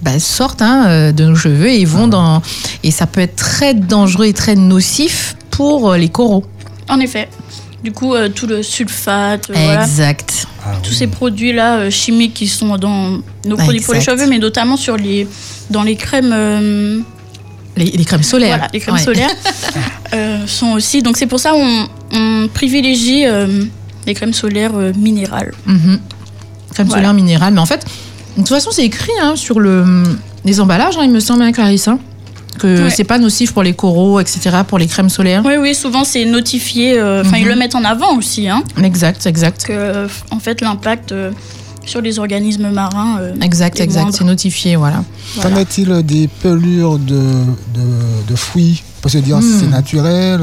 bah, 0.00 0.18
sortent 0.18 0.62
hein, 0.62 0.86
euh, 0.86 1.12
de 1.12 1.24
nos 1.24 1.36
cheveux 1.36 1.68
et 1.68 1.84
vont 1.84 2.08
dans 2.08 2.42
et 2.82 2.90
ça 2.90 3.06
peut 3.06 3.20
être 3.20 3.36
très 3.36 3.74
dangereux 3.74 4.26
et 4.26 4.32
très 4.32 4.54
nocif 4.54 5.36
pour 5.50 5.92
les 5.94 6.08
coraux. 6.08 6.44
En 6.88 7.00
effet. 7.00 7.28
Du 7.84 7.92
coup, 7.92 8.14
euh, 8.14 8.30
tout 8.30 8.46
le 8.46 8.62
sulfate, 8.62 9.50
euh, 9.50 9.52
voilà, 9.54 9.82
Exact. 9.84 10.46
Ah 10.64 10.72
tous 10.82 10.90
oui. 10.90 10.96
ces 10.96 11.06
produits-là 11.06 11.76
euh, 11.76 11.90
chimiques 11.90 12.32
qui 12.32 12.48
sont 12.48 12.78
dans 12.78 13.18
nos 13.44 13.56
produits 13.58 13.80
pour 13.82 13.92
les 13.92 14.00
cheveux, 14.00 14.26
mais 14.26 14.38
notamment 14.38 14.78
sur 14.78 14.96
les, 14.96 15.28
dans 15.68 15.82
les 15.82 15.94
crèmes, 15.94 16.32
euh, 16.32 17.00
Les, 17.76 17.84
les 17.84 18.04
crèmes 18.06 18.22
solaires. 18.22 18.56
voilà, 18.56 18.68
les 18.72 18.80
crèmes 18.80 18.94
Ouais. 18.94 19.02
solaires 19.02 19.28
euh, 20.14 20.46
sont 20.46 20.72
aussi. 20.72 21.02
Donc 21.02 21.18
c'est 21.18 21.26
pour 21.26 21.38
ça 21.40 21.52
on, 21.54 21.86
on 22.12 22.48
privilégie 22.48 23.26
euh, 23.26 23.64
les 24.06 24.14
crèmes 24.14 24.32
solaires 24.32 24.72
euh, 24.74 24.92
minérales. 24.96 25.52
Mhm. 25.66 25.98
Crème 26.72 26.86
Voilà. 26.86 27.02
solaire 27.02 27.12
minérale. 27.14 27.52
Mais 27.52 27.60
en 27.60 27.66
fait, 27.66 27.84
de 28.36 28.40
toute 28.40 28.48
façon, 28.48 28.70
c'est 28.72 28.84
écrit 28.84 29.12
hein, 29.20 29.34
sur 29.36 29.60
le, 29.60 30.04
les 30.46 30.58
emballages, 30.58 30.96
hein, 30.96 31.02
il 31.04 31.10
me 31.10 31.20
semble, 31.20 31.42
hein, 31.42 31.52
Clarisse, 31.52 31.86
hein, 31.88 31.98
que 32.58 32.84
Ouais. 32.84 32.90
c'est 32.90 33.04
pas 33.04 33.18
nocif 33.18 33.52
pour 33.52 33.62
les 33.62 33.74
coraux, 33.74 34.20
etc., 34.20 34.38
pour 34.66 34.78
les 34.78 34.86
crèmes 34.86 35.08
solaires. 35.08 35.42
Oui, 35.44 35.54
oui, 35.60 35.74
souvent 35.74 36.04
c'est 36.04 36.24
notifié. 36.24 36.98
euh, 36.98 37.22
Enfin, 37.24 37.36
ils 37.38 37.44
Mhm. 37.44 37.48
le 37.50 37.56
mettent 37.56 37.74
en 37.74 37.84
avant 37.84 38.16
aussi, 38.16 38.48
hein, 38.48 38.62
Exact, 38.82 39.26
exact. 39.26 39.64
que 39.64 39.72
euh, 39.72 40.08
en 40.30 40.38
fait 40.38 40.60
l'impact 40.60 41.12
euh, 41.12 41.30
sur 41.86 42.00
les 42.00 42.18
organismes 42.18 42.70
marins. 42.70 43.18
euh, 43.20 43.34
Exact, 43.42 43.78
est 43.80 43.84
exact. 43.84 44.12
C'est 44.12 44.24
notifié, 44.24 44.76
voilà. 44.76 45.04
Qu'en 45.36 45.42
voilà. 45.42 45.60
est-il 45.60 46.02
des 46.02 46.28
pelures 46.28 46.98
de, 46.98 47.14
de, 47.14 48.28
de 48.28 48.36
fruits? 48.36 48.82
On 48.98 49.02
peut 49.02 49.08
se 49.10 49.18
dire 49.18 49.38
si 49.42 49.48
Hmm. 49.48 49.58
c'est 49.60 49.66
naturel, 49.68 50.40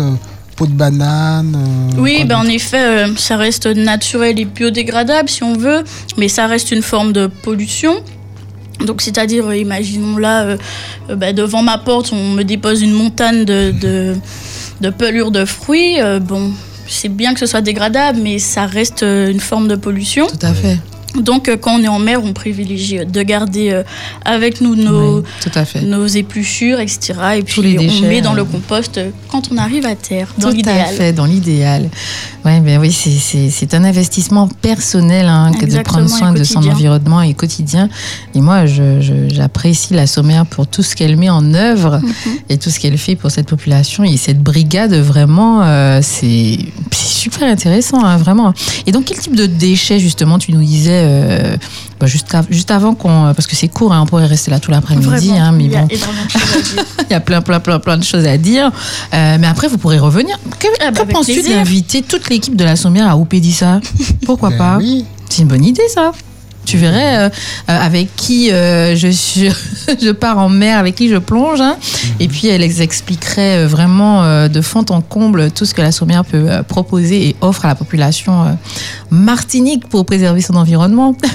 peau 0.56 0.68
de 0.68 0.74
banane. 0.74 1.56
euh, 1.56 2.00
Oui, 2.02 2.24
ben 2.26 2.38
en 2.38 2.46
effet, 2.46 2.78
euh, 3.08 3.16
ça 3.18 3.38
reste 3.38 3.66
naturel 3.66 4.40
et 4.40 4.46
biodégradable 4.46 5.30
si 5.30 5.42
on 5.44 5.56
veut, 5.58 5.84
mais 6.18 6.28
ça 6.28 6.46
reste 6.46 6.72
une 6.72 6.84
forme 6.84 7.12
de 7.14 7.26
pollution. 7.28 7.94
Donc, 8.86 9.02
c'est-à-dire, 9.02 9.48
euh, 9.48 9.58
imaginons 9.58 10.18
là, 10.18 10.44
euh, 10.44 10.58
euh, 11.10 11.16
bah, 11.16 11.34
devant 11.34 11.62
ma 11.62 11.78
porte, 11.78 12.12
on 12.14 12.32
me 12.32 12.44
dépose 12.44 12.82
une 12.82 12.94
montagne 12.94 13.46
de, 13.46 14.16
pelures 14.98 15.32
de 15.32 15.46
fruits. 15.46 15.98
bon, 16.22 16.52
c'est 16.88 17.10
bien 17.10 17.34
que 17.34 17.40
ce 17.40 17.46
soit 17.46 17.62
dégradable, 17.62 18.20
mais 18.22 18.40
ça 18.40 18.66
reste 18.66 19.04
une 19.04 19.40
forme 19.40 19.68
de 19.68 19.76
pollution. 19.76 20.28
Tout 20.28 20.46
à 20.46 20.54
fait. 20.54 20.78
Donc, 21.22 21.48
euh, 21.50 21.58
quand 21.58 21.76
on 21.80 21.84
est 21.84 21.88
en 21.88 22.00
mer, 22.00 22.22
on 22.24 22.34
privilégie 22.34 23.00
euh, 23.00 23.06
de 23.06 23.22
garder 23.22 23.72
euh, 23.72 23.84
avec 24.26 24.62
nous 24.62 24.76
nos, 24.76 25.18
Oui, 25.20 25.24
tout 25.42 25.52
à 25.56 25.66
fait. 25.66 25.82
nos 25.82 26.06
épluchures, 26.08 26.80
etc. 26.80 27.14
Et 27.38 27.42
puis, 27.44 27.62
les 27.62 27.90
on 27.90 28.08
met 28.08 28.22
dans 28.22 28.34
le 28.34 28.44
compost 28.44 29.00
quand 29.30 29.50
on 29.52 29.58
arrive 29.58 29.86
à 29.86 29.96
terre, 29.96 30.28
dans 30.38 30.48
Tout 30.48 30.54
à 30.54 30.58
l'idéal. 30.58 30.96
fait, 30.96 31.14
dans 31.14 31.26
l'idéal. 31.26 31.90
Ouais, 32.46 32.60
ben 32.60 32.80
oui, 32.80 32.92
c'est- 32.92 33.74
un 33.74 33.84
investissement 33.84 34.48
personnel 34.62 35.28
hein, 35.28 35.52
que 35.58 35.66
de 35.66 35.80
prendre 35.82 36.10
soin 36.10 36.34
de 36.34 36.44
son 36.44 36.60
environnement 36.68 37.22
et 37.22 37.34
quotidien. 37.34 37.88
Et 38.36 38.42
moi, 38.42 38.66
j'apprécie 38.66 39.94
la 39.94 40.08
sommaire 40.08 40.46
pour 40.46 40.68
tout 40.68 40.84
ce 40.84 40.96
qu'elle 40.96 41.16
met 41.18 41.30
en 41.30 41.54
œuvre 41.54 42.00
Mhm. 42.02 42.34
et 42.50 42.58
tout 42.58 42.70
ce 42.70 42.80
qu'elle 42.80 42.98
fait 42.98 43.16
pour 43.16 43.32
cette 43.32 43.48
population. 43.48 44.04
Et 44.04 44.18
cette 44.18 44.42
brigade, 44.42 44.94
vraiment, 44.94 45.62
euh, 45.64 46.00
c'est 46.02 46.58
c'est 46.92 47.08
super 47.30 47.44
intéressant, 47.48 48.04
hein, 48.04 48.18
vraiment. 48.18 48.54
Et 48.88 48.92
donc, 48.92 49.06
quel 49.06 49.18
type 49.18 49.36
de 49.36 49.46
déchets, 49.46 50.00
justement, 50.00 50.40
tu 50.40 50.52
nous 50.52 50.64
disais 50.64 51.04
euh, 51.12 51.58
bah, 52.00 52.08
juste, 52.08 52.34
av- 52.34 52.48
juste 52.50 52.72
avant 52.72 52.94
qu'on. 52.96 53.34
Parce 53.36 53.48
que 53.48 53.56
c'est 53.56 53.68
court, 53.68 53.94
hein, 53.94 54.02
on 54.04 54.06
pourrait 54.06 54.26
rester 54.26 54.50
là 54.52 54.60
tout 54.60 54.72
l'après-midi, 54.72 55.32
hein, 55.38 55.52
mais 55.52 55.66
il 55.66 55.72
y 55.72 55.76
a 55.76 55.82
bon, 55.82 55.88
énormément 55.90 56.26
de 56.26 56.32
choses 56.32 56.42
à 56.56 56.62
dire. 56.62 56.86
il 57.10 57.12
y 57.12 57.16
a 57.16 57.20
plein, 57.20 57.42
plein, 57.42 57.60
plein, 57.60 57.80
plein 57.80 57.98
de 57.98 58.04
choses 58.04 58.26
à 58.26 58.38
dire. 58.38 58.72
Euh, 59.14 59.38
mais 59.40 59.48
après, 59.48 59.68
vous 59.68 59.78
pourrez 59.78 60.00
revenir. 60.00 60.38
Que, 60.60 60.68
Ah 60.80 60.92
bah, 60.92 61.06
que 61.06 61.12
penses-tu 61.12 61.42
d'inviter 61.44 62.02
toute 62.02 62.30
l'équipe 62.30 62.56
de 62.56 62.64
la 62.64 62.76
Sommière 62.76 63.08
à 63.10 63.18
Oupédissa? 63.18 63.80
Pourquoi 64.26 64.50
Ben 64.52 64.58
pas? 64.58 64.78
Oui, 64.78 65.06
C'est 65.30 65.42
une 65.44 65.48
bonne 65.48 65.66
idée, 65.66 65.88
ça. 65.94 66.12
Tu 66.72 66.78
verrais 66.78 67.26
euh, 67.26 67.30
avec 67.68 68.16
qui 68.16 68.50
euh, 68.50 68.96
je, 68.96 69.10
suis, 69.10 69.50
je 70.02 70.12
pars 70.12 70.38
en 70.38 70.48
mer, 70.48 70.78
avec 70.78 70.96
qui 70.96 71.10
je 71.10 71.18
plonge. 71.18 71.60
hein. 71.60 71.76
Et 72.22 72.30
puis, 72.30 72.48
elle 72.48 72.62
ex- 72.64 72.80
expliquerait 72.80 73.58
euh, 73.66 73.68
vraiment 73.68 74.24
euh, 74.24 74.48
de 74.48 74.62
fond 74.62 74.86
en 74.90 75.02
comble 75.02 75.52
tout 75.52 75.66
ce 75.66 75.74
que 75.74 75.82
la 75.82 75.92
Sommière 75.92 76.24
peut 76.24 76.48
proposer 76.66 77.28
et 77.28 77.36
offre 77.42 77.66
à 77.66 77.68
la 77.68 77.76
population 77.76 78.58
martinique 79.10 79.90
pour 79.90 80.06
préserver 80.06 80.40
son 80.40 80.56
environnement. 80.56 81.14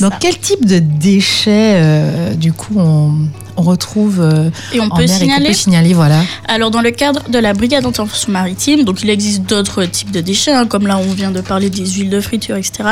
Donc, 0.00 0.12
ça. 0.12 0.18
quel 0.20 0.38
type 0.38 0.64
de 0.64 0.78
déchets, 0.78 1.74
euh, 1.76 2.34
du 2.34 2.52
coup, 2.52 2.74
on, 2.78 3.12
on 3.56 3.62
retrouve 3.62 4.20
euh, 4.20 4.50
Et 4.72 4.80
on 4.80 4.84
en 4.84 4.90
peut 4.90 5.02
mer 5.02 5.04
et 5.04 5.08
qu'on 5.08 5.18
signaler 5.18 5.46
peut 5.48 5.54
signaler 5.54 5.94
voilà. 5.94 6.22
Alors, 6.48 6.70
dans 6.70 6.80
le 6.80 6.90
cadre 6.90 7.28
de 7.28 7.38
la 7.38 7.52
brigade 7.54 7.84
d'intervention 7.84 8.32
maritime, 8.32 8.84
donc 8.84 9.02
il 9.02 9.10
existe 9.10 9.42
d'autres 9.42 9.84
types 9.84 10.10
de 10.10 10.20
déchets, 10.20 10.52
hein, 10.52 10.66
comme 10.66 10.86
là 10.86 10.98
on 10.98 11.12
vient 11.12 11.30
de 11.30 11.40
parler 11.40 11.70
des 11.70 11.86
huiles 11.86 12.10
de 12.10 12.20
friture, 12.20 12.56
etc. 12.56 12.84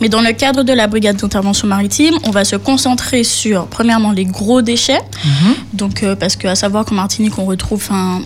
Mais 0.00 0.08
dans 0.08 0.20
le 0.20 0.32
cadre 0.32 0.62
de 0.62 0.72
la 0.72 0.86
brigade 0.86 1.16
d'intervention 1.16 1.68
maritime, 1.68 2.14
on 2.24 2.30
va 2.30 2.44
se 2.44 2.56
concentrer 2.56 3.24
sur, 3.24 3.66
premièrement, 3.66 4.12
les 4.12 4.24
gros 4.24 4.62
déchets. 4.62 5.00
Mhm. 5.24 5.54
Donc, 5.72 6.02
euh, 6.02 6.16
parce 6.16 6.36
qu'à 6.36 6.54
savoir 6.54 6.84
qu'en 6.84 6.94
Martinique, 6.96 7.38
on 7.38 7.44
retrouve 7.44 7.86
un. 7.90 8.22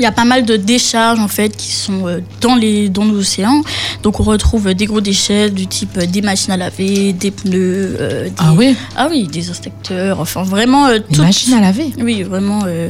Il 0.00 0.02
y 0.02 0.06
a 0.06 0.12
pas 0.12 0.24
mal 0.24 0.44
de 0.46 0.56
décharges 0.56 1.20
en 1.20 1.28
fait 1.28 1.54
qui 1.56 1.70
sont 1.72 2.08
euh, 2.08 2.20
dans, 2.40 2.54
les, 2.56 2.88
dans 2.88 3.04
nos 3.04 3.18
océans. 3.20 3.62
Donc 4.02 4.18
on 4.18 4.22
retrouve 4.24 4.72
des 4.74 4.86
gros 4.86 5.00
déchets 5.02 5.50
du 5.50 5.66
type 5.66 5.96
euh, 5.98 6.06
des 6.06 6.22
machines 6.22 6.52
à 6.52 6.56
laver, 6.56 7.12
des 7.12 7.30
pneus, 7.30 7.96
euh, 8.00 8.24
des... 8.24 8.32
Ah 8.38 8.52
oui, 8.56 8.74
Ah 8.96 9.08
oui, 9.10 9.28
des 9.28 9.50
inspecteurs, 9.50 10.18
enfin 10.18 10.42
vraiment 10.42 10.86
euh, 10.86 10.98
tout- 11.12 11.20
machines 11.22 11.52
à 11.54 11.60
laver? 11.60 11.92
oui, 12.00 12.22
vraiment, 12.22 12.60
euh, 12.66 12.88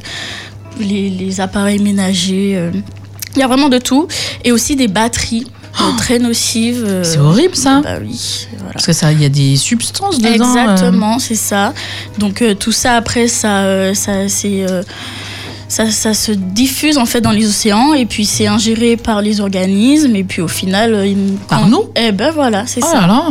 les, 0.78 1.10
les 1.10 1.40
appareils 1.40 1.80
ménagers. 1.80 2.70
Il 3.36 3.38
y 3.38 3.42
a 3.42 3.46
vraiment 3.48 3.68
de 3.68 3.78
tout. 3.78 4.06
Et 4.44 4.52
aussi 4.52 4.76
des 4.76 4.88
batteries 4.88 5.46
euh, 5.80 5.96
très 5.98 6.18
nocives. 6.18 6.84
euh, 6.86 7.04
C'est 7.04 7.18
horrible 7.18 7.54
ça. 7.54 7.80
Bah 7.82 7.98
oui, 8.00 8.46
voilà. 8.58 8.72
Parce 8.72 8.86
que 8.86 8.92
ça, 8.92 9.12
il 9.12 9.20
y 9.20 9.24
a 9.24 9.28
des 9.28 9.56
substances 9.56 10.18
dedans. 10.18 10.28
euh. 10.28 10.62
Exactement, 10.62 11.18
c'est 11.18 11.34
ça. 11.36 11.72
Donc 12.18 12.42
euh, 12.42 12.54
tout 12.54 12.72
ça 12.72 12.94
après, 12.96 13.28
ça, 13.28 13.62
euh, 13.64 13.94
ça, 13.94 14.28
c'est, 14.28 14.64
ça, 15.70 15.88
ça 15.90 16.14
se 16.14 16.32
diffuse 16.32 16.98
en 16.98 17.06
fait 17.06 17.20
dans 17.20 17.30
les 17.30 17.46
océans 17.48 17.94
et 17.94 18.04
puis 18.04 18.26
c'est 18.26 18.48
ingéré 18.48 18.96
par 18.96 19.22
les 19.22 19.40
organismes 19.40 20.16
et 20.16 20.24
puis 20.24 20.42
au 20.42 20.48
final, 20.48 20.92
euh, 20.94 21.06
ils- 21.06 21.36
Par 21.48 21.68
nous 21.68 21.84
Eh 21.94 22.10
ben 22.12 22.32
voilà, 22.32 22.64
c'est 22.66 22.80
Oh 22.82 22.86
ça. 22.90 23.02
là 23.02 23.06
là. 23.06 23.22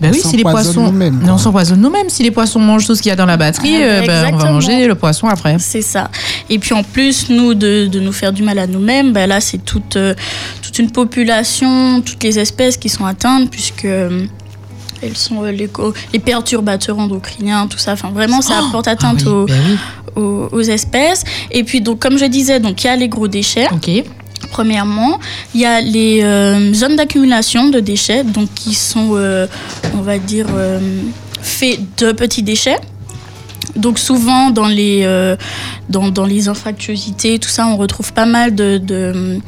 Ben 0.00 0.10
On 0.10 0.14
oui, 0.14 0.20
si 0.24 0.36
les 0.36 0.42
poissons. 0.42 0.90
quoi. 0.90 1.32
on 1.34 1.38
s'empoisonne 1.38 1.80
nous-mêmes. 1.80 2.08
Si 2.08 2.22
les 2.24 2.30
poissons 2.32 2.58
mangent 2.58 2.86
tout 2.86 2.94
ce 2.96 3.02
qu'il 3.02 3.10
y 3.10 3.12
a 3.12 3.16
dans 3.16 3.26
la 3.26 3.36
batterie, 3.36 3.76
Ah, 3.76 3.84
euh, 3.84 4.06
ben, 4.06 4.30
on 4.34 4.36
va 4.38 4.50
manger 4.50 4.88
le 4.88 4.94
poisson 4.96 5.28
après. 5.28 5.56
C'est 5.60 5.82
ça. 5.82 6.10
Et 6.50 6.58
puis 6.58 6.72
en 6.74 6.82
plus, 6.82 7.28
nous, 7.28 7.54
de, 7.54 7.86
de 7.86 8.00
nous 8.00 8.12
faire 8.12 8.32
du 8.32 8.42
mal 8.42 8.58
à 8.58 8.66
nous-mêmes, 8.66 9.12
ben 9.12 9.28
là, 9.28 9.40
c'est 9.40 9.58
toute, 9.64 9.94
euh, 9.96 10.14
toute 10.62 10.76
une 10.80 10.90
population, 10.90 12.00
toutes 12.00 12.22
les 12.24 12.38
espèces 12.38 12.76
qui 12.78 12.88
sont 12.88 13.04
atteintes, 13.04 13.48
puisque 13.50 13.84
euh, 13.84 14.24
elles 15.02 15.16
sont 15.16 15.44
euh, 15.44 15.52
les, 15.52 15.70
les 16.12 16.18
perturbateurs 16.18 16.98
endocriniens, 16.98 17.68
tout 17.68 17.78
ça. 17.78 17.92
Enfin, 17.92 18.10
vraiment, 18.10 18.40
ça 18.40 18.58
apporte 18.58 18.88
Ah 18.88 18.92
atteinte 18.92 19.22
oui, 19.24 19.28
aux, 19.28 19.44
ben 19.46 19.54
oui. 19.70 19.76
Aux, 20.16 20.48
aux 20.52 20.60
espèces. 20.60 21.24
Et 21.50 21.64
puis, 21.64 21.80
donc, 21.80 21.98
comme 21.98 22.18
je 22.18 22.24
disais, 22.24 22.60
donc 22.60 22.82
il 22.84 22.86
y 22.86 22.90
a 22.90 22.96
les 22.96 23.08
gros 23.08 23.28
déchets. 23.28 23.68
Premièrement, 24.50 25.18
il 25.54 25.60
y 25.60 25.64
a 25.64 25.80
les 25.80 26.22
euh, 26.22 26.74
zones 26.74 26.96
d'accumulation 26.96 27.68
de 27.68 27.80
déchets, 27.80 28.24
donc 28.24 28.48
qui 28.54 28.74
sont, 28.74 29.10
euh, 29.12 29.46
on 29.94 30.02
va 30.02 30.18
dire, 30.18 30.46
euh, 30.54 30.80
faits 31.40 31.78
de 31.98 32.12
petits 32.12 32.42
déchets. 32.42 32.78
Donc 33.76 33.98
souvent 33.98 34.50
dans 34.50 34.66
les, 34.66 35.02
euh, 35.04 35.36
dans, 35.88 36.10
dans 36.10 36.26
les 36.26 36.48
infractuosités, 36.48 37.38
tout 37.38 37.48
ça, 37.48 37.66
on 37.66 37.76
retrouve 37.76 38.12
pas 38.12 38.26
mal 38.26 38.54
de, 38.54 38.76
de 38.78 39.40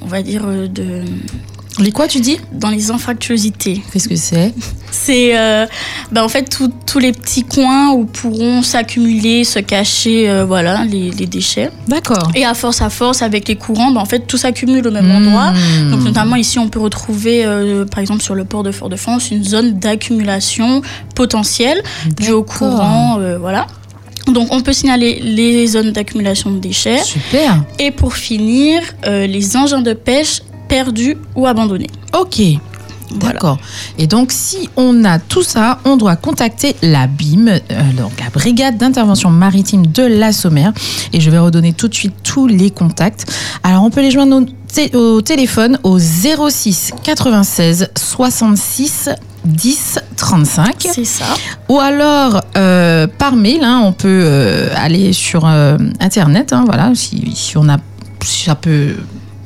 on 0.00 0.06
va 0.06 0.22
dire, 0.22 0.46
de 0.46 1.02
Les 1.78 1.92
quoi, 1.92 2.08
tu 2.08 2.20
dis 2.20 2.38
dans 2.52 2.70
les 2.70 2.90
infractuosités. 2.90 3.82
Qu'est-ce 3.92 4.08
que 4.08 4.16
c'est 4.16 4.52
C'est 4.90 5.38
euh, 5.38 5.64
bah, 6.10 6.24
en 6.24 6.28
fait 6.28 6.48
tous 6.86 6.98
les 6.98 7.12
petits 7.12 7.44
coins 7.44 7.92
où 7.92 8.04
pourront 8.04 8.62
s'accumuler, 8.62 9.44
se 9.44 9.60
cacher 9.60 10.28
euh, 10.28 10.44
voilà, 10.44 10.84
les, 10.84 11.10
les 11.10 11.26
déchets. 11.26 11.70
D'accord. 11.86 12.30
Et 12.34 12.44
à 12.44 12.54
force 12.54 12.82
à 12.82 12.90
force, 12.90 13.22
avec 13.22 13.46
les 13.48 13.54
courants, 13.56 13.92
bah, 13.92 14.00
en 14.00 14.06
fait, 14.06 14.26
tout 14.26 14.36
s'accumule 14.36 14.86
au 14.88 14.90
même 14.90 15.06
Mmh. 15.08 15.26
endroit. 15.26 15.52
Donc, 15.90 16.02
notamment 16.02 16.36
ici, 16.36 16.58
on 16.58 16.68
peut 16.68 16.80
retrouver, 16.80 17.44
euh, 17.44 17.84
par 17.84 18.00
exemple, 18.00 18.22
sur 18.22 18.34
le 18.34 18.44
port 18.44 18.62
de 18.64 18.72
Fort-de-France, 18.72 19.30
une 19.30 19.44
zone 19.44 19.78
d'accumulation 19.78 20.82
potentielle 21.14 21.82
due 22.16 22.32
au 22.32 22.42
courant. 22.42 23.18
euh, 23.20 23.38
voilà. 23.38 23.66
Donc, 24.26 24.48
on 24.52 24.60
peut 24.60 24.74
signaler 24.74 25.20
les 25.22 25.66
zones 25.68 25.92
d'accumulation 25.92 26.50
de 26.50 26.58
déchets. 26.58 27.02
Super. 27.02 27.62
Et 27.78 27.90
pour 27.90 28.14
finir, 28.14 28.82
euh, 29.06 29.26
les 29.26 29.56
engins 29.56 29.80
de 29.80 29.94
pêche 29.94 30.42
perdus 30.68 31.16
ou 31.34 31.46
abandonnés. 31.46 31.90
Ok. 32.18 32.40
Voilà. 33.10 33.34
D'accord. 33.34 33.58
Et 33.96 34.06
donc, 34.06 34.32
si 34.32 34.68
on 34.76 35.04
a 35.04 35.18
tout 35.18 35.42
ça, 35.42 35.78
on 35.84 35.96
doit 35.96 36.16
contacter 36.16 36.76
la 36.82 37.06
BIM, 37.06 37.48
euh, 37.48 37.58
donc 37.96 38.12
la 38.20 38.30
Brigade 38.30 38.76
d'intervention 38.76 39.30
maritime 39.30 39.86
de 39.86 40.02
la 40.02 40.32
Sommaire. 40.32 40.72
Et 41.12 41.20
je 41.20 41.30
vais 41.30 41.38
redonner 41.38 41.72
tout 41.72 41.88
de 41.88 41.94
suite 41.94 42.14
tous 42.22 42.46
les 42.46 42.70
contacts. 42.70 43.26
Alors, 43.62 43.82
on 43.82 43.90
peut 43.90 44.02
les 44.02 44.10
joindre 44.10 44.42
au, 44.94 44.98
au 44.98 45.22
téléphone 45.22 45.78
au 45.82 45.98
06 45.98 46.92
96 47.02 47.90
66 47.96 49.10
10 49.44 50.00
35. 50.16 50.88
C'est 50.92 51.04
ça. 51.04 51.24
Ou 51.68 51.78
alors 51.78 52.42
euh, 52.56 53.06
par 53.06 53.36
mail, 53.36 53.64
hein, 53.64 53.80
on 53.84 53.92
peut 53.92 54.22
euh, 54.22 54.68
aller 54.76 55.12
sur 55.12 55.46
internet, 55.46 56.52
hein, 56.52 56.64
voilà, 56.66 56.92
si, 56.94 57.32
si 57.34 57.56
on 57.56 57.68
a, 57.68 57.78
si 58.22 58.44
ça 58.44 58.54
peut, 58.54 58.96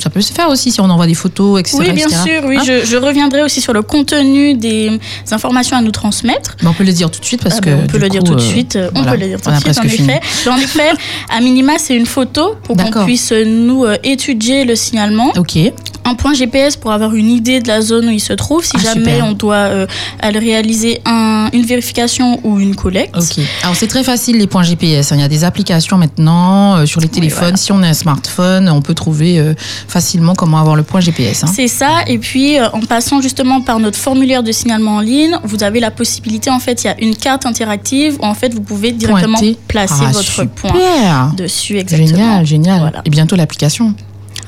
ça 0.03 0.11
peut 0.11 0.21
se 0.21 0.33
faire 0.33 0.49
aussi 0.49 0.71
si 0.73 0.81
on 0.81 0.91
envoie 0.91 1.07
des 1.07 1.15
photos, 1.15 1.61
etc. 1.61 1.77
Oui, 1.79 1.93
bien 1.93 2.07
etc. 2.09 2.23
sûr. 2.25 2.43
Oui, 2.47 2.57
Hein 2.59 2.62
je, 2.67 2.85
je 2.85 2.97
reviendrai 2.97 3.43
aussi 3.43 3.61
sur 3.61 3.73
le 3.73 3.83
contenu 3.83 4.55
des 4.55 4.99
informations 5.31 5.77
à 5.77 5.81
nous 5.81 5.91
transmettre. 5.93 6.57
Mais 6.62 6.69
on 6.69 6.73
peut 6.75 6.85
le 6.85 6.93
dire 6.93 7.11
tout 7.11 7.21
de 7.21 7.25
suite 7.25 7.43
parce 7.43 7.57
Ah 7.59 7.61
que 7.61 7.71
ben, 7.71 7.81
on 7.85 7.87
peut 7.87 7.99
du 7.99 8.05
le 8.05 8.09
dire 8.09 8.25
tout 8.25 8.35
de 8.35 8.41
euh, 8.41 8.45
suite. 8.45 8.77
euh, 8.77 8.91
On 8.95 9.03
voilà, 9.03 9.12
peut 9.12 9.19
le 9.21 9.27
dire 9.29 9.41
tout 9.41 9.51
de 9.51 9.57
suite, 9.57 9.79
en 9.79 9.83
effet. 9.85 10.21
Les 10.61 10.67
faits, 10.67 10.97
à 11.31 11.41
minima, 11.41 11.75
c'est 11.79 11.95
une 11.97 12.07
photo 12.07 12.57
pour 12.65 12.77
qu'on 12.77 13.05
puisse 13.05 13.33
euh, 13.33 13.45
nous 13.45 13.85
euh, 13.85 13.97
étudier 14.03 14.65
le 14.65 14.75
signalement. 14.77 15.33
Ok, 15.37 15.57
Un 16.05 16.15
point 16.15 16.35
GPS 16.35 16.77
pour 16.77 16.93
avoir 16.93 17.15
une 17.15 17.31
idée 17.31 17.61
de 17.61 17.69
la 17.69 17.81
zone 17.81 18.07
où 18.07 18.11
il 18.11 18.21
se 18.21 18.33
trouve. 18.33 18.65
Si 18.65 18.73
Ah, 18.77 18.81
jamais 18.83 19.12
super. 19.12 19.27
on 19.27 19.33
doit 19.33 19.55
euh, 19.55 19.87
aller 20.21 20.38
réaliser 20.38 21.01
un- 21.05 21.49
une 21.53 21.65
vérification 21.65 22.41
ou 22.45 22.59
une 22.61 22.75
collecte. 22.75 23.17
ok. 23.17 23.45
Alors 23.62 23.77
c'est 23.77 23.87
très 23.87 24.03
facile 24.05 24.37
les 24.38 24.47
points 24.47 24.62
GPS. 24.62 25.12
hein. 25.12 25.17
Il 25.17 25.21
y 25.21 25.25
a 25.25 25.29
des 25.29 25.45
applications 25.45 25.97
maintenant 25.99 26.77
euh, 26.77 26.87
sur 26.87 27.01
les 27.01 27.09
téléphones. 27.09 27.41
voilà. 27.41 27.57
Si 27.57 27.73
on 27.73 27.83
a 27.83 27.88
un 27.88 27.95
smartphone, 27.95 28.69
on 28.69 28.83
peut 28.83 28.95
trouver 28.95 29.38
euh, 29.38 29.55
facilement 29.88 30.35
comment 30.35 30.59
avoir 30.59 30.77
le 30.77 30.83
point 30.83 31.01
GPS. 31.01 31.45
hein. 31.45 31.47
C'est 31.53 31.69
ça. 31.69 32.03
Et 32.07 32.19
puis, 32.19 32.61
en 32.61 32.81
passant 32.81 33.21
justement 33.21 33.61
par 33.61 33.79
notre 33.79 33.99
formulaire 33.99 34.43
de 34.43 34.51
signalement 34.53 34.97
en 34.97 35.01
ligne, 35.01 35.37
vous 35.45 35.62
avez 35.62 35.79
la 35.81 35.91
possibilité, 35.91 36.51
en 36.51 36.59
fait, 36.59 36.83
il 36.85 36.87
y 36.88 36.91
a 36.91 36.97
une 37.01 37.15
carte 37.17 37.47
interactive 37.47 38.17
où, 38.21 38.25
en 38.25 38.35
fait, 38.35 38.53
vous 38.55 38.62
pouvez 38.62 38.93
directement 38.93 39.38
Pointer. 39.38 39.57
placer 39.69 39.95
Ah, 40.07 40.11
votre 40.12 40.23
super. 40.31 40.49
point 40.73 41.33
dessus. 41.37 41.79
Exactement. 41.79 42.09
Génial, 42.09 42.47
génial. 42.47 42.81
Voilà. 42.81 43.03
Et 43.05 43.11
bientôt 43.11 43.37
l'application. 43.37 43.95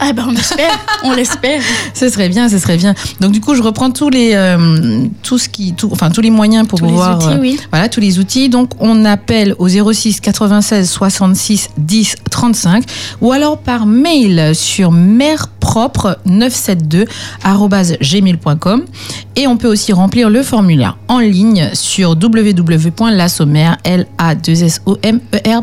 Ah 0.00 0.12
ben, 0.12 0.24
on 0.28 0.34
espère, 0.34 0.78
on 1.04 1.12
l'espère. 1.12 1.62
Ce 1.94 2.08
serait 2.08 2.28
bien, 2.28 2.48
ce 2.48 2.58
serait 2.58 2.76
bien. 2.76 2.94
Donc 3.20 3.32
du 3.32 3.40
coup, 3.40 3.54
je 3.54 3.62
reprends 3.62 3.90
tous 3.90 4.10
les, 4.10 4.32
euh, 4.34 5.06
tout 5.22 5.38
ce 5.38 5.48
qui, 5.48 5.72
tout, 5.74 5.88
enfin 5.92 6.10
tous 6.10 6.20
les 6.20 6.30
moyens 6.30 6.66
pour 6.66 6.78
Tous 6.80 6.84
les 6.86 6.90
pouvoir, 6.90 7.18
outils, 7.18 7.28
euh, 7.28 7.40
oui. 7.40 7.60
voilà, 7.70 7.88
tous 7.88 8.00
les 8.00 8.18
outils. 8.18 8.48
Donc 8.48 8.70
on 8.80 9.04
appelle 9.04 9.54
au 9.58 9.68
06 9.68 10.20
96 10.20 10.90
66 10.90 11.68
10 11.78 12.16
35 12.30 12.84
ou 13.20 13.32
alors 13.32 13.58
par 13.58 13.86
mail 13.86 14.54
sur 14.54 14.90
merpropre 14.92 16.18
972 16.26 17.06
gmail.com 18.00 18.84
et 19.36 19.46
on 19.46 19.56
peut 19.56 19.68
aussi 19.68 19.92
remplir 19.92 20.28
le 20.30 20.42
formulaire 20.42 20.96
en 21.08 21.18
ligne 21.20 21.70
sur 21.72 22.10
www.lasommer 22.10 23.70
l 23.84 24.06
a 24.18 24.34
2 24.34 24.64
s 24.64 24.80
o 24.86 24.96
m 25.02 25.20
r 25.46 25.62